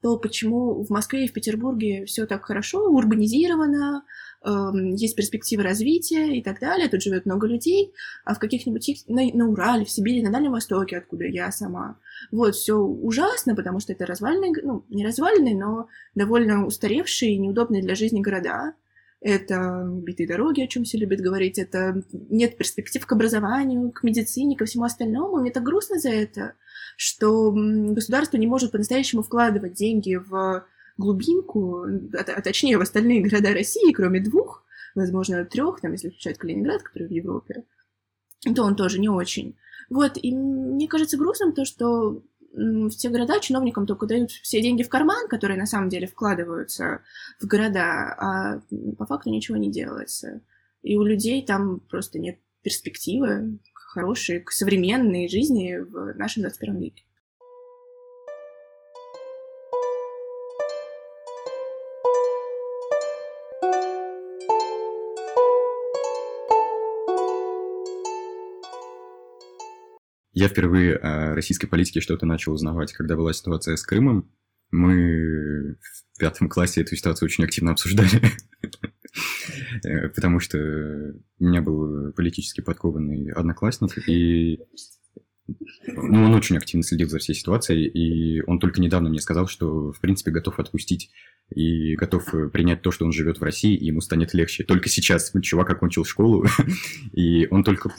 то, 0.03 0.17
почему 0.19 0.83
в 0.83 0.91
Москве 0.91 1.25
и 1.25 1.29
в 1.29 1.33
Петербурге 1.33 2.07
все 2.07 2.27
так 2.27 2.47
хорошо, 2.47 2.89
урбанизировано, 2.89 4.05
э, 4.43 4.51
есть 4.97 5.15
перспективы 5.15 5.63
развития 5.63 6.39
и 6.39 6.43
так 6.43 6.59
далее, 6.59 6.89
тут 6.89 7.03
живет 7.03 7.27
много 7.27 7.47
людей, 7.47 7.93
а 8.25 8.35
в 8.35 8.39
каких-нибудь 8.39 9.05
на, 9.09 9.23
на 9.35 9.49
Урале, 9.51 9.85
в 9.85 9.91
Сибири, 9.91 10.23
на 10.23 10.33
Дальнем 10.33 10.53
Востоке, 10.53 10.97
откуда 10.97 11.27
я 11.27 11.53
сама, 11.53 11.99
вот, 12.33 12.55
все 12.55 12.77
ужасно, 12.77 13.55
потому 13.55 13.81
что 13.81 13.93
это 13.93 14.07
развальные, 14.07 14.53
ну, 14.63 14.85
не 14.89 15.05
развальные, 15.05 15.57
но 15.57 15.89
довольно 16.15 16.65
устаревшие 16.65 17.35
и 17.35 17.39
неудобные 17.39 17.83
для 17.83 17.95
жизни 17.95 18.21
города, 18.21 18.73
это 19.21 19.85
битые 19.87 20.27
дороги, 20.27 20.63
о 20.63 20.67
чем 20.67 20.85
все 20.85 20.97
любят 20.97 21.21
говорить, 21.21 21.59
это 21.59 22.03
нет 22.13 22.57
перспектив 22.57 23.05
к 23.05 23.13
образованию, 23.13 23.91
к 23.93 24.03
медицине, 24.03 24.57
ко 24.57 24.65
всему 24.65 24.85
остальному. 24.85 25.39
Мне 25.39 25.51
так 25.51 25.63
грустно 25.63 25.99
за 25.99 26.11
это, 26.11 26.55
что 26.97 27.53
государство 27.55 28.39
не 28.39 28.47
может 28.47 28.73
по-настоящему 28.73 29.23
вкладывать 29.23 29.75
деньги 29.75 30.15
в 30.15 30.65
глубинку, 30.97 31.85
а, 31.85 32.21
а 32.21 32.43
точнее 32.43 32.79
в 32.79 32.83
остальные 32.83 33.23
города 33.23 33.53
России, 33.53 33.93
кроме 33.93 34.21
двух, 34.21 34.65
возможно, 34.95 35.45
трех, 35.45 35.81
там, 35.81 35.93
если 35.93 36.09
включать 36.09 36.39
Калининград, 36.39 36.83
который 36.83 37.09
в 37.09 37.13
Европе, 37.13 37.65
то 38.55 38.65
он 38.65 38.75
тоже 38.75 38.99
не 38.99 39.09
очень. 39.09 39.57
Вот, 39.91 40.17
и 40.17 40.35
мне 40.35 40.89
кажется 40.89 41.19
грустным 41.19 41.53
то, 41.53 41.65
что 41.65 42.23
в 42.53 42.91
те 42.91 43.09
города 43.09 43.39
чиновникам 43.41 43.87
только 43.87 44.07
дают 44.07 44.31
все 44.31 44.61
деньги 44.61 44.83
в 44.83 44.89
карман, 44.89 45.29
которые 45.29 45.59
на 45.59 45.67
самом 45.67 45.89
деле 45.89 46.07
вкладываются 46.07 47.03
в 47.41 47.47
города, 47.47 48.15
а 48.19 48.61
по 48.99 49.07
факту 49.07 49.31
ничего 49.31 49.57
не 49.57 49.71
делается. 49.71 50.41
И 50.83 50.97
у 50.97 51.03
людей 51.03 51.45
там 51.45 51.81
просто 51.81 52.19
нет 52.19 52.39
перспективы 52.63 53.59
хорошей, 53.73 54.45
современной 54.51 55.29
жизни 55.29 55.77
в 55.77 56.15
нашем 56.17 56.43
21 56.43 56.79
веке. 56.79 57.05
Я 70.33 70.49
впервые 70.49 70.97
о 70.97 71.35
российской 71.35 71.67
политике 71.67 72.01
что-то 72.01 72.27
начал 72.27 72.53
узнавать, 72.53 72.93
когда 72.93 73.17
была 73.17 73.33
ситуация 73.33 73.77
с 73.77 73.83
Крымом. 73.83 74.31
Мы 74.71 75.77
в 76.15 76.19
пятом 76.19 76.49
классе 76.49 76.83
эту 76.83 76.95
ситуацию 76.95 77.27
очень 77.27 77.43
активно 77.45 77.73
обсуждали, 77.73 78.23
э, 79.85 80.09
потому 80.11 80.39
что 80.39 80.59
у 80.59 81.45
меня 81.45 81.61
был 81.61 82.13
политически 82.13 82.61
подкованный 82.61 83.33
одноклассник, 83.33 84.09
и 84.09 84.61
ну, 85.87 86.25
он 86.25 86.35
очень 86.35 86.57
активно 86.57 86.85
следил 86.85 87.09
за 87.09 87.19
всей 87.19 87.35
ситуацией, 87.35 87.89
и 87.89 88.43
он 88.43 88.61
только 88.61 88.81
недавно 88.81 89.09
мне 89.09 89.21
сказал, 89.21 89.49
что, 89.49 89.93
в 89.93 90.01
принципе, 90.01 90.31
готов 90.31 90.61
отпустить 90.61 91.11
и 91.55 91.95
готов 91.97 92.25
принять 92.53 92.83
то, 92.83 92.91
что 92.91 93.05
он 93.05 93.13
живет 93.13 93.39
в 93.39 93.43
России, 93.43 93.75
и 93.75 93.87
ему 93.87 94.01
станет 94.01 94.35
легче. 94.35 94.65
Только 94.65 94.89
сейчас 94.89 95.33
чувак 95.43 95.71
окончил 95.71 96.05
школу, 96.05 96.47
и 97.13 97.47
он 97.51 97.65
только 97.65 97.91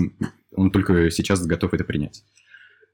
он 0.55 0.71
только 0.71 1.09
сейчас 1.11 1.45
готов 1.45 1.73
это 1.73 1.83
принять. 1.83 2.23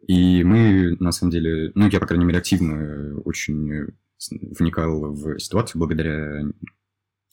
И 0.08 0.43
мы, 0.43 0.96
на 1.00 1.12
самом 1.12 1.32
деле, 1.32 1.72
ну, 1.76 1.88
я, 1.89 2.00
по 2.00 2.06
крайней 2.06 2.26
мере, 2.26 2.39
активно 2.39 3.20
очень 3.22 3.88
вникал 4.32 5.13
в 5.13 5.39
ситуацию 5.39 5.80
благодаря 5.80 6.43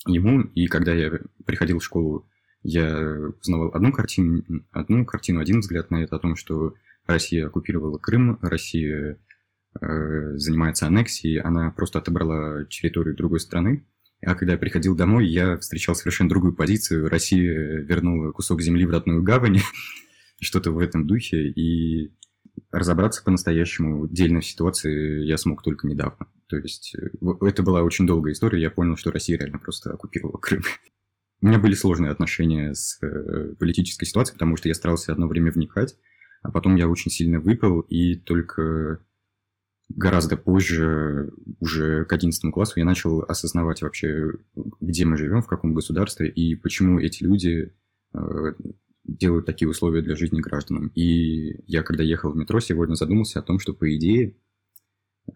ему. 0.07 0.43
И 0.55 0.67
когда 0.67 0.93
я 0.93 1.13
приходил 1.47 1.79
в 1.79 1.85
школу, 1.85 2.27
я 2.63 3.31
узнавал 3.41 3.71
одну 3.75 3.93
картину, 3.93 4.43
одну 4.73 5.05
картину, 5.05 5.41
один 5.41 5.61
взгляд 5.61 5.91
на 5.91 6.03
это, 6.03 6.17
о 6.17 6.19
том, 6.19 6.37
что 6.37 6.75
Россия 7.07 7.47
оккупировала 7.47 7.99
Крым, 7.99 8.39
Россия 8.41 9.13
э, 9.13 9.17
занимается 9.81 10.87
аннексией, 10.87 11.39
она 11.39 11.71
просто 11.71 11.99
отобрала 11.99 12.65
территорию 12.67 13.17
другой 13.17 13.41
страны. 13.41 13.87
А 14.23 14.35
когда 14.35 14.53
я 14.53 14.59
приходил 14.59 14.97
домой, 14.97 15.27
я 15.27 15.59
встречал 15.59 15.95
совершенно 15.95 16.31
другую 16.31 16.55
позицию. 16.55 17.09
Россия 17.09 17.81
вернула 17.81 18.33
кусок 18.33 18.63
земли 18.63 18.87
в 18.87 18.91
родную 18.91 19.23
гавань, 19.23 19.61
что-то 20.41 20.71
в 20.71 20.79
этом 20.79 21.07
духе, 21.07 21.49
и 21.49 22.13
разобраться 22.71 23.23
по-настоящему 23.23 24.05
отдельно 24.05 24.41
в 24.41 24.47
ситуации 24.47 25.25
я 25.25 25.37
смог 25.37 25.63
только 25.63 25.87
недавно. 25.87 26.27
То 26.49 26.57
есть 26.57 26.95
э, 26.97 27.11
это 27.43 27.63
была 27.63 27.83
очень 27.83 28.07
долгая 28.07 28.33
история, 28.33 28.61
я 28.61 28.71
понял, 28.71 28.97
что 28.97 29.11
Россия 29.11 29.39
реально 29.39 29.59
просто 29.59 29.93
оккупировала 29.93 30.39
Крым. 30.39 30.63
У 31.41 31.47
меня 31.47 31.59
были 31.59 31.75
сложные 31.75 32.11
отношения 32.11 32.75
с 32.75 32.99
э, 33.03 33.55
политической 33.59 34.07
ситуацией, 34.07 34.35
потому 34.35 34.57
что 34.57 34.69
я 34.69 34.75
старался 34.75 35.13
одно 35.13 35.29
время 35.29 35.51
вникать, 35.53 35.97
а 36.43 36.51
потом 36.51 36.77
я 36.77 36.89
очень 36.89 37.11
сильно 37.11 37.41
выпал, 37.41 37.81
и 37.81 38.17
только 38.17 39.01
гораздо 39.89 40.37
позже, 40.37 41.31
уже 41.61 42.05
к 42.05 42.13
11 42.13 42.53
классу, 42.53 42.79
я 42.79 42.85
начал 42.85 43.23
осознавать 43.23 43.83
вообще, 43.83 44.33
где 44.81 45.05
мы 45.05 45.17
живем, 45.17 45.43
в 45.43 45.47
каком 45.47 45.75
государстве, 45.75 46.29
и 46.29 46.55
почему 46.55 46.99
эти 46.99 47.23
люди 47.23 47.75
э, 48.15 48.55
делают 49.05 49.47
такие 49.47 49.69
условия 49.69 50.03
для 50.03 50.17
жизни 50.17 50.41
гражданам. 50.41 50.89
И 50.95 51.63
я, 51.67 51.83
когда 51.83 52.03
ехал 52.03 52.33
в 52.33 52.37
метро 52.37 52.61
сегодня, 52.61 52.95
задумался 52.95 53.41
о 53.41 53.43
том, 53.43 53.59
что, 53.59 53.75
по 53.75 53.95
идее, 53.95 54.37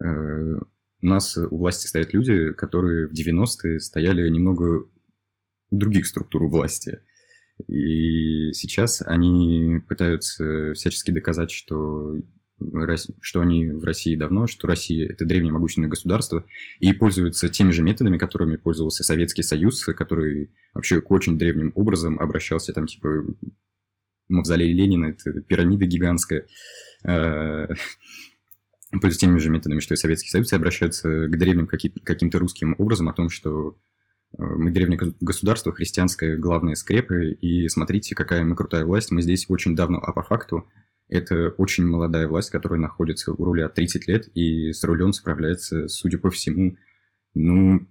э, 0.02 0.58
у 1.00 1.06
нас 1.06 1.36
у 1.36 1.56
власти 1.56 1.86
стоят 1.86 2.12
люди, 2.12 2.52
которые 2.52 3.06
в 3.06 3.12
90-е 3.12 3.80
стояли 3.80 4.28
немного 4.28 4.88
у 5.70 5.76
других 5.76 6.06
структур 6.06 6.48
власти. 6.48 7.00
И 7.66 8.52
сейчас 8.52 9.02
они 9.04 9.80
пытаются 9.88 10.72
всячески 10.74 11.10
доказать, 11.10 11.50
что, 11.50 12.16
что 13.20 13.40
они 13.40 13.68
в 13.68 13.84
России 13.84 14.16
давно, 14.16 14.46
что 14.46 14.66
Россия– 14.66 15.08
это 15.10 15.24
древнее 15.24 15.52
могущественное 15.52 15.88
государство, 15.88 16.44
и 16.80 16.92
пользуются 16.92 17.48
теми 17.48 17.70
же 17.70 17.82
методами, 17.82 18.18
которыми 18.18 18.56
пользовался 18.56 19.04
Советский 19.04 19.42
Союз, 19.42 19.84
который 19.84 20.50
вообще 20.74 20.98
очень 20.98 21.38
древним 21.38 21.72
образом 21.74 22.18
обращался 22.18 22.72
там, 22.72 22.86
типа, 22.86 23.24
мавзолей 24.28 24.72
Ленина, 24.72 25.06
это 25.06 25.40
пирамида 25.40 25.86
гигантская, 25.86 26.46
э, 27.04 27.68
пользуясь 28.90 29.18
теми 29.18 29.38
же 29.38 29.50
методами, 29.50 29.80
что 29.80 29.94
и 29.94 29.98
Советский 29.98 30.30
Союз, 30.30 30.52
обращаются 30.52 31.26
к 31.28 31.38
древним 31.38 31.66
каким-то 31.66 32.38
русским 32.38 32.74
образом 32.78 33.08
о 33.08 33.14
том, 33.14 33.30
что 33.30 33.78
э, 34.36 34.42
мы 34.42 34.70
древнее 34.70 35.14
государство, 35.20 35.72
христианское, 35.72 36.36
главные 36.36 36.76
скрепы, 36.76 37.32
и 37.32 37.68
смотрите, 37.68 38.14
какая 38.14 38.44
мы 38.44 38.56
крутая 38.56 38.84
власть, 38.84 39.10
мы 39.10 39.22
здесь 39.22 39.46
очень 39.48 39.76
давно, 39.76 39.98
а 39.98 40.12
по 40.12 40.22
факту 40.22 40.66
это 41.08 41.50
очень 41.50 41.86
молодая 41.86 42.28
власть, 42.28 42.50
которая 42.50 42.78
находится 42.78 43.32
у 43.32 43.44
руля 43.44 43.68
30 43.68 44.08
лет, 44.08 44.28
и 44.34 44.72
с 44.72 44.84
рулем 44.84 45.12
справляется, 45.12 45.88
судя 45.88 46.18
по 46.18 46.30
всему, 46.30 46.76
ну, 47.34 47.86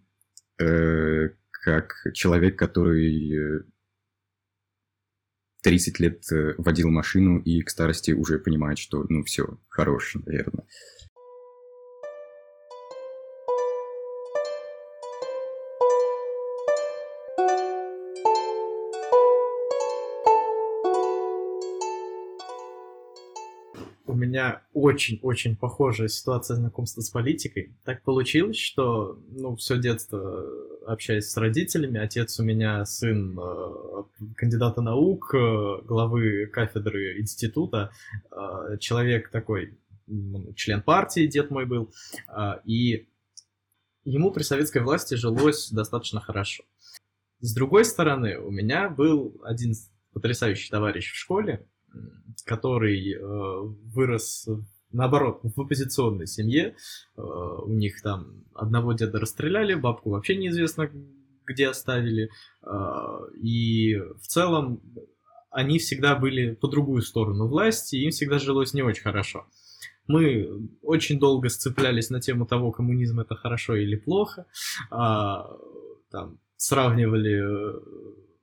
э, 0.60 1.30
как 1.51 1.93
человек, 2.13 2.58
который 2.58 3.63
30 5.63 5.99
лет 5.99 6.32
э, 6.32 6.53
водил 6.58 6.89
машину 6.89 7.39
и 7.39 7.62
к 7.62 7.69
старости 7.69 8.12
уже 8.12 8.39
понимает, 8.39 8.77
что, 8.77 9.06
ну, 9.10 9.23
все, 9.23 9.60
хорош, 9.67 10.15
наверное. 10.25 10.65
Меня 24.17 24.63
очень-очень 24.73 25.56
похожая 25.56 26.08
ситуация 26.08 26.56
знакомства 26.56 27.01
с 27.01 27.10
политикой. 27.10 27.75
Так 27.86 28.03
получилось, 28.03 28.58
что, 28.58 29.19
ну, 29.30 29.56
все 29.56 29.77
детство 29.77 30.45
общаясь 30.88 31.30
с 31.30 31.38
родителями, 31.38 31.99
отец 31.99 32.39
у 32.39 32.43
меня 32.43 32.86
сын 32.86 33.38
э, 33.38 34.03
кандидата 34.36 34.82
наук, 34.82 35.36
э, 35.36 35.82
главы 35.84 36.47
кафедры 36.47 37.19
института, 37.19 37.91
э, 38.32 38.77
человек 38.80 39.30
такой, 39.30 39.77
член 40.56 40.82
партии, 40.82 41.27
дед 41.27 41.51
мой 41.51 41.65
был, 41.65 41.93
и 42.63 43.10
ему 44.06 44.32
при 44.32 44.43
советской 44.43 44.82
власти 44.82 45.15
жилось 45.15 45.69
достаточно 45.69 46.21
хорошо. 46.21 46.63
С 47.41 47.53
другой 47.53 47.84
стороны, 47.84 48.39
у 48.39 48.49
меня 48.49 48.89
был 48.89 49.41
один 49.43 49.73
потрясающий 50.13 50.69
товарищ 50.69 51.12
в 51.12 51.17
школе, 51.17 51.67
который 52.45 53.13
э, 53.13 53.19
вырос, 53.93 54.47
наоборот, 54.91 55.39
в 55.43 55.62
оппозиционной 55.62 56.27
семье. 56.27 56.75
Э, 57.17 57.21
у 57.21 57.73
них 57.73 58.01
там 58.01 58.43
одного 58.53 58.93
деда 58.93 59.19
расстреляли, 59.19 59.73
бабку 59.73 60.12
вообще 60.12 60.36
неизвестно 60.36 60.89
где 61.47 61.69
оставили. 61.69 62.29
Э, 62.63 63.19
и 63.41 63.95
в 63.95 64.27
целом 64.27 64.81
они 65.49 65.79
всегда 65.79 66.15
были 66.15 66.53
по 66.53 66.67
другую 66.67 67.01
сторону 67.01 67.47
власти, 67.47 67.95
им 67.95 68.12
всегда 68.12 68.38
жилось 68.38 68.73
не 68.73 68.83
очень 68.83 69.03
хорошо. 69.03 69.47
Мы 70.07 70.69
очень 70.81 71.19
долго 71.19 71.49
сцеплялись 71.49 72.10
на 72.10 72.21
тему 72.21 72.45
того, 72.45 72.71
коммунизм 72.71 73.19
это 73.19 73.36
хорошо 73.36 73.75
или 73.75 73.95
плохо. 73.95 74.45
А, 74.89 75.49
там, 76.12 76.39
сравнивали 76.55 77.43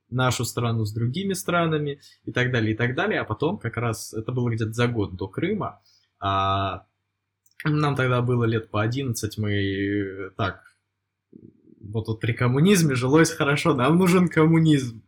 нашу 0.09 0.45
страну 0.45 0.85
с 0.85 0.93
другими 0.93 1.33
странами 1.33 1.99
и 2.23 2.31
так 2.31 2.51
далее, 2.51 2.73
и 2.73 2.77
так 2.77 2.95
далее. 2.95 3.21
А 3.21 3.25
потом 3.25 3.57
как 3.57 3.77
раз 3.77 4.13
это 4.13 4.31
было 4.31 4.49
где-то 4.49 4.73
за 4.73 4.87
год 4.87 5.15
до 5.15 5.27
Крыма. 5.27 5.81
А 6.19 6.85
нам 7.63 7.95
тогда 7.95 8.21
было 8.21 8.43
лет 8.45 8.69
по 8.69 8.81
11, 8.81 9.37
мы 9.37 9.51
э, 9.51 10.29
так, 10.37 10.61
вот, 11.81 12.07
вот 12.07 12.19
при 12.19 12.33
коммунизме 12.33 12.95
жилось 12.95 13.31
хорошо, 13.31 13.73
нам 13.73 13.97
нужен 13.97 14.27
коммунизм. 14.27 15.01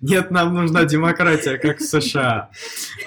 Нет, 0.00 0.30
нам 0.30 0.54
нужна 0.54 0.84
демократия, 0.84 1.58
как 1.58 1.78
в 1.78 1.82
США. 1.84 2.50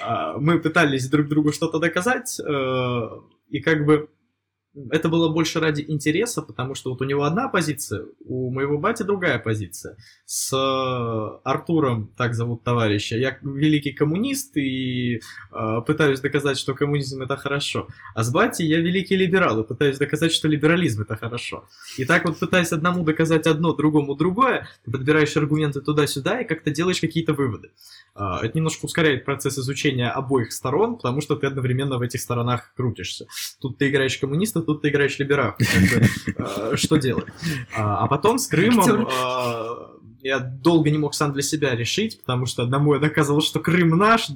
А, 0.00 0.38
мы 0.38 0.58
пытались 0.58 1.08
друг 1.08 1.28
другу 1.28 1.52
что-то 1.52 1.78
доказать, 1.78 2.40
э, 2.40 3.08
и 3.48 3.60
как 3.60 3.84
бы 3.84 4.08
это 4.90 5.08
было 5.08 5.28
больше 5.28 5.60
ради 5.60 5.84
интереса, 5.86 6.42
потому 6.42 6.74
что 6.74 6.90
вот 6.90 7.00
у 7.00 7.04
него 7.04 7.24
одна 7.24 7.48
позиция, 7.48 8.06
у 8.24 8.50
моего 8.50 8.78
бати 8.78 9.02
другая 9.02 9.38
позиция. 9.38 9.96
С 10.24 10.52
э, 10.52 11.38
Артуром, 11.44 12.12
так 12.16 12.34
зовут 12.34 12.64
товарища, 12.64 13.16
я 13.16 13.38
великий 13.42 13.92
коммунист 13.92 14.56
и 14.56 15.16
э, 15.16 15.20
пытаюсь 15.86 16.20
доказать, 16.20 16.58
что 16.58 16.74
коммунизм 16.74 17.22
это 17.22 17.36
хорошо. 17.36 17.88
А 18.14 18.22
с 18.22 18.30
бати 18.30 18.62
я 18.62 18.78
великий 18.78 19.16
либерал 19.16 19.60
и 19.60 19.66
пытаюсь 19.66 19.98
доказать, 19.98 20.32
что 20.32 20.48
либерализм 20.48 21.02
это 21.02 21.16
хорошо. 21.16 21.64
И 21.96 22.04
так 22.04 22.24
вот 22.24 22.38
пытаясь 22.38 22.72
одному 22.72 23.04
доказать 23.04 23.46
одно, 23.46 23.72
другому 23.72 24.14
другое, 24.14 24.68
ты 24.84 24.90
подбираешь 24.90 25.36
аргументы 25.36 25.80
туда-сюда 25.80 26.40
и 26.40 26.46
как-то 26.46 26.70
делаешь 26.70 27.00
какие-то 27.00 27.32
выводы. 27.32 27.70
Э, 28.14 28.38
это 28.42 28.56
немножко 28.56 28.84
ускоряет 28.84 29.24
процесс 29.24 29.58
изучения 29.58 30.08
обоих 30.08 30.52
сторон, 30.52 30.96
потому 30.96 31.20
что 31.20 31.36
ты 31.36 31.46
одновременно 31.46 31.98
в 31.98 32.02
этих 32.02 32.20
сторонах 32.20 32.72
крутишься. 32.76 33.26
Тут 33.60 33.78
ты 33.78 33.88
играешь 33.88 34.18
коммуниста, 34.18 34.57
тут 34.62 34.82
ты 34.82 34.88
играешь 34.88 35.18
либерал. 35.18 35.54
Э, 36.36 36.74
что 36.76 36.96
делать? 36.96 37.26
А, 37.76 38.04
а 38.04 38.06
потом 38.06 38.38
с 38.38 38.46
Крымом 38.46 39.08
э, 39.08 39.76
я 40.20 40.38
долго 40.38 40.90
не 40.90 40.98
мог 40.98 41.14
сам 41.14 41.32
для 41.32 41.42
себя 41.42 41.74
решить, 41.74 42.20
потому 42.20 42.46
что 42.46 42.62
одному 42.62 42.94
я 42.94 43.00
доказывал, 43.00 43.40
что 43.40 43.60
Крым 43.60 43.90
наш, 43.90 44.28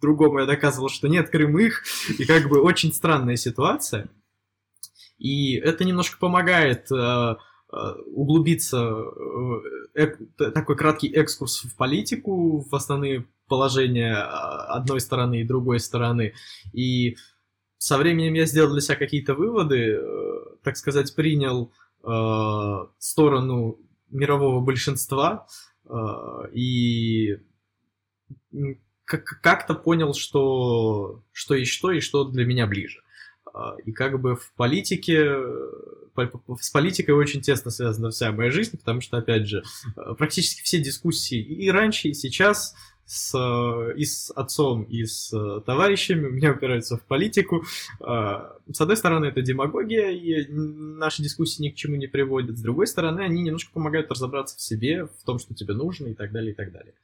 другому 0.00 0.40
я 0.40 0.46
доказывал, 0.46 0.88
что 0.88 1.08
нет, 1.08 1.30
Крым 1.30 1.58
их, 1.58 1.84
и 2.18 2.24
как 2.24 2.48
бы 2.48 2.60
очень 2.60 2.92
странная 2.92 3.36
ситуация. 3.36 4.08
И 5.18 5.54
это 5.54 5.84
немножко 5.84 6.18
помогает 6.18 6.90
э, 6.90 7.36
углубиться 8.12 9.02
такой 10.36 10.76
краткий 10.76 11.08
экскурс 11.08 11.64
в 11.64 11.76
политику, 11.76 12.60
в 12.60 12.74
основные 12.74 13.26
положения 13.48 14.16
одной 14.16 15.00
стороны 15.00 15.40
и 15.40 15.44
другой 15.44 15.80
стороны. 15.80 16.34
И 16.72 17.16
со 17.86 17.98
временем 17.98 18.34
я 18.34 18.46
сделал 18.46 18.72
для 18.72 18.80
себя 18.80 18.96
какие-то 18.96 19.34
выводы, 19.34 19.92
э, 19.92 20.56
так 20.64 20.76
сказать, 20.76 21.14
принял 21.14 21.72
э, 22.02 22.86
сторону 22.98 23.78
мирового 24.10 24.60
большинства 24.60 25.46
э, 25.84 25.94
и 26.52 27.36
как-то 29.04 29.74
понял, 29.74 30.14
что, 30.14 31.22
что 31.30 31.54
есть 31.54 31.70
что 31.70 31.92
и 31.92 32.00
что 32.00 32.24
для 32.24 32.44
меня 32.44 32.66
ближе. 32.66 33.02
И 33.84 33.92
как 33.92 34.20
бы 34.20 34.34
в 34.34 34.52
политике, 34.54 35.36
с 36.60 36.70
политикой 36.70 37.12
очень 37.12 37.40
тесно 37.40 37.70
связана 37.70 38.10
вся 38.10 38.32
моя 38.32 38.50
жизнь, 38.50 38.76
потому 38.76 39.00
что, 39.00 39.18
опять 39.18 39.46
же, 39.46 39.62
практически 40.18 40.60
все 40.64 40.80
дискуссии 40.80 41.38
и 41.38 41.70
раньше, 41.70 42.08
и 42.08 42.14
сейчас 42.14 42.74
с, 43.06 43.34
и 43.96 44.04
с 44.04 44.30
отцом, 44.32 44.82
и 44.82 45.04
с 45.04 45.32
э, 45.32 45.60
товарищами, 45.64 46.26
у 46.26 46.32
меня 46.32 46.52
упираются 46.52 46.96
в 46.96 47.02
политику. 47.04 47.62
А, 48.00 48.56
с 48.70 48.80
одной 48.80 48.96
стороны, 48.96 49.26
это 49.26 49.42
демагогия, 49.42 50.10
и 50.10 50.50
наши 50.50 51.22
дискуссии 51.22 51.62
ни 51.62 51.70
к 51.70 51.76
чему 51.76 51.96
не 51.96 52.08
приводят. 52.08 52.58
С 52.58 52.62
другой 52.62 52.88
стороны, 52.88 53.20
они 53.20 53.42
немножко 53.42 53.72
помогают 53.72 54.10
разобраться 54.10 54.56
в 54.56 54.60
себе, 54.60 55.06
в 55.06 55.24
том, 55.24 55.38
что 55.38 55.54
тебе 55.54 55.74
нужно, 55.74 56.08
и 56.08 56.14
так 56.14 56.32
далее, 56.32 56.52
и 56.52 56.54
так 56.54 56.72
далее. 56.72 56.94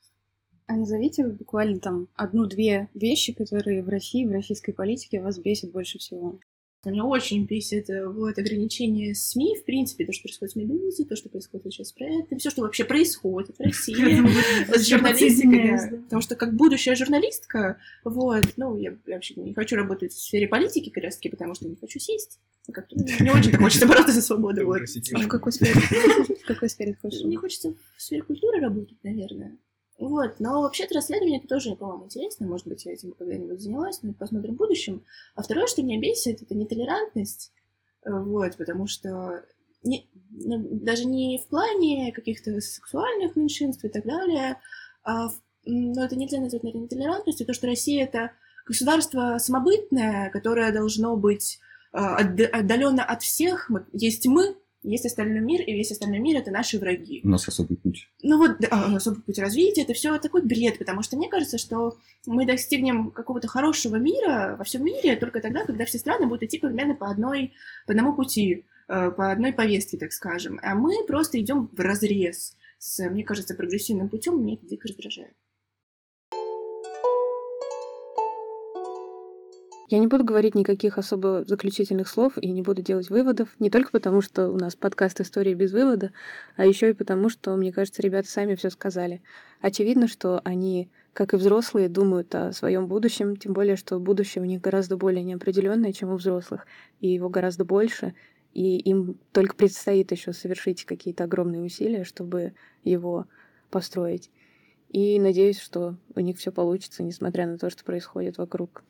А 0.67 0.75
назовите 0.75 1.27
буквально 1.27 1.79
там 1.79 2.09
одну-две 2.17 2.89
вещи, 2.95 3.33
которые 3.33 3.83
в 3.83 3.89
России, 3.89 4.27
в 4.27 4.33
российской 4.33 4.73
политике 4.73 5.21
вас 5.21 5.39
бесит 5.39 5.71
больше 5.71 5.99
всего. 5.99 6.39
Меня 6.85 7.05
очень 7.05 7.45
бесит 7.47 7.89
э, 7.91 8.09
вот, 8.09 8.37
ограничение 8.39 9.15
СМИ, 9.15 9.59
в 9.61 9.65
принципе, 9.65 10.05
то, 10.05 10.13
что 10.13 10.25
происходит 10.25 10.53
с 10.53 10.57
Медузой, 10.57 11.07
то, 11.07 11.15
что 11.15 11.29
происходит 11.29 11.73
сейчас 11.73 11.89
с 11.89 11.93
проектом, 11.93 12.39
все, 12.39 12.51
что 12.51 12.63
вообще 12.63 12.85
происходит 12.85 13.57
в 13.57 13.61
России 13.61 13.95
с 14.77 14.89
журналистикой. 14.89 16.01
Потому 16.03 16.23
что 16.23 16.35
как 16.35 16.55
будущая 16.55 16.97
журналистка, 16.97 17.79
вот, 18.03 18.45
ну, 18.57 18.77
я 18.77 18.97
вообще 19.07 19.35
не 19.37 19.55
хочу 19.55 19.77
работать 19.77 20.13
в 20.13 20.21
сфере 20.21 20.49
политики, 20.49 20.91
как 20.91 21.05
раз 21.05 21.17
таки, 21.17 21.29
потому 21.29 21.55
что 21.55 21.69
не 21.69 21.77
хочу 21.77 22.01
сесть. 22.01 22.41
Как-то 22.73 22.97
не 22.97 23.31
очень 23.31 23.57
хочется 23.57 23.87
бороться 23.87 24.13
за 24.13 24.23
свободу. 24.23 24.69
А 24.73 25.19
в 25.19 25.29
какой 25.29 25.53
сфере? 25.53 25.75
В 25.75 26.47
какой 26.47 26.69
сфере 26.69 26.99
хочешь? 27.01 27.23
Мне 27.23 27.37
хочется 27.37 27.75
в 27.97 28.03
сфере 28.03 28.23
культуры 28.23 28.61
работать, 28.61 28.99
наверное. 29.05 29.57
Вот, 30.03 30.41
но 30.41 30.63
вообще-то 30.63 30.95
расследование 30.95 31.39
это 31.39 31.47
тоже, 31.47 31.77
по-моему, 31.77 32.07
интересно. 32.07 32.49
Может 32.49 32.67
быть, 32.67 32.85
я 32.85 32.93
этим 32.93 33.13
когда-нибудь 33.13 33.61
занялась, 33.61 34.03
но 34.03 34.13
посмотрим 34.13 34.55
в 34.55 34.57
будущем. 34.57 35.05
А 35.37 35.43
второе, 35.45 35.69
что 35.69 35.85
меня 35.85 36.01
бесит, 36.01 36.43
это 36.43 36.57
нетолерантность. 36.57 37.53
Вот, 38.05 38.57
потому 38.57 38.89
что 38.89 39.45
не, 39.85 40.11
ну, 40.31 40.59
даже 40.73 41.05
не 41.05 41.39
в 41.39 41.47
плане 41.47 42.11
каких-то 42.11 42.61
сексуальных 42.61 43.37
меньшинств 43.37 43.85
и 43.85 43.89
так 43.89 44.05
далее, 44.05 44.59
а 45.05 45.29
в, 45.29 45.41
ну, 45.67 46.03
это 46.03 46.17
нельзя 46.17 46.41
назвать, 46.41 46.65
наверное, 46.65 46.87
нетолерантностью, 46.87 47.47
то, 47.47 47.53
что 47.53 47.69
Россия— 47.69 48.03
это 48.13 48.33
государство 48.67 49.39
самобытное, 49.39 50.31
которое 50.31 50.73
должно 50.73 51.17
быть 51.17 51.61
а, 51.93 52.17
отдаленно 52.17 53.05
от 53.05 53.23
всех. 53.23 53.71
Есть 53.93 54.27
мы, 54.27 54.57
есть 54.83 55.07
остальной 55.07 55.41
мир, 55.41 55.61
и 55.61 55.73
весь 55.73 55.93
остальной 55.93 56.19
мир 56.19 56.39
это 56.39 56.51
наши 56.51 56.79
враги. 56.79 57.21
У 57.25 57.29
нас 57.29 57.47
особый 57.47 57.77
путь. 57.77 58.09
Ну 58.23 58.39
вот, 58.39 58.59
да, 58.59 58.97
особый 58.97 59.23
путь 59.23 59.39
развития, 59.39 59.83
это 59.83 59.95
все 59.95 60.19
такой 60.19 60.43
бред, 60.43 60.79
потому 60.79 61.03
что 61.03 61.17
мне 61.17 61.29
кажется, 61.29 61.59
что 61.59 61.99
мы 62.27 62.47
достигнем 62.47 63.11
какого-то 63.11 63.49
хорошего 63.49 63.97
мира 63.97 64.57
во 64.59 64.65
всем 64.65 64.85
мире 64.85 65.17
только 65.17 65.41
тогда, 65.41 65.65
когда 65.65 65.85
все 65.85 65.99
страны 65.99 66.27
будут 66.27 66.43
идти 66.45 66.59
примерно 66.59 66.95
по 66.95 67.11
одной, 67.11 67.53
по 67.87 67.93
одному 67.93 68.15
пути, 68.15 68.65
э, 68.89 69.11
по 69.11 69.31
одной 69.31 69.53
повестке, 69.53 69.99
так 69.99 70.13
скажем. 70.13 70.59
А 70.63 70.75
мы 70.75 71.05
просто 71.07 71.41
идем 71.41 71.69
в 71.73 71.81
разрез 71.81 72.57
с, 72.79 73.09
мне 73.09 73.23
кажется, 73.23 73.55
прогрессивным 73.55 74.09
путем, 74.09 74.39
мне 74.39 74.55
это 74.55 74.67
дико 74.67 74.89
раздражает. 74.89 75.35
Я 79.93 79.99
не 79.99 80.07
буду 80.07 80.25
говорить 80.25 80.55
никаких 80.55 80.97
особо 80.97 81.45
заключительных 81.47 82.09
слов 82.09 82.39
и 82.39 82.51
не 82.51 82.63
буду 82.63 82.81
делать 82.81 83.11
выводов, 83.11 83.51
не 83.59 83.69
только 83.69 83.91
потому, 83.91 84.23
что 84.23 84.49
у 84.49 84.57
нас 84.57 84.75
подкаст 84.75 85.21
«История 85.21 85.53
без 85.53 85.71
вывода», 85.71 86.13
а 86.57 86.65
еще 86.65 86.89
и 86.89 86.95
потому, 86.95 87.29
что, 87.29 87.55
мне 87.57 87.75
кажется, 87.75 88.01
ребята 88.01 88.27
сами 88.27 88.55
все 88.55 88.71
сказали. 88.71 89.21
Очевидно, 89.61 90.09
что 90.09 90.41
они, 90.45 90.89
как 91.13 91.35
и 91.35 91.37
взрослые, 91.37 91.91
думают 91.91 92.35
о 92.35 92.53
своем 92.53 92.87
будущем, 92.87 93.37
тем 93.37 93.53
более, 93.53 93.77
что 93.77 94.01
будущее 94.01 94.41
у 94.41 94.47
них 94.47 94.63
гораздо 94.63 94.97
более 94.97 95.23
неопределенное, 95.23 95.93
чем 95.93 96.09
у 96.09 96.17
взрослых, 96.17 96.67
и 97.01 97.09
его 97.09 97.29
гораздо 97.29 97.67
больше, 97.67 98.15
и 98.55 98.79
им 98.79 99.19
только 99.33 99.55
предстоит 99.55 100.11
еще 100.11 100.33
совершить 100.33 100.87
какие-то 100.87 101.25
огромные 101.25 101.61
усилия, 101.61 102.05
чтобы 102.05 102.55
его 102.83 103.27
построить. 103.71 104.31
И 104.89 105.21
надеюсь, 105.21 105.61
что 105.61 105.97
у 106.15 106.21
них 106.21 106.39
все 106.39 106.51
получится, 106.51 107.03
несмотря 107.03 107.47
на 107.47 107.59
то, 107.59 107.69
что 107.69 107.85
происходит 107.85 108.39
вокруг. 108.39 108.85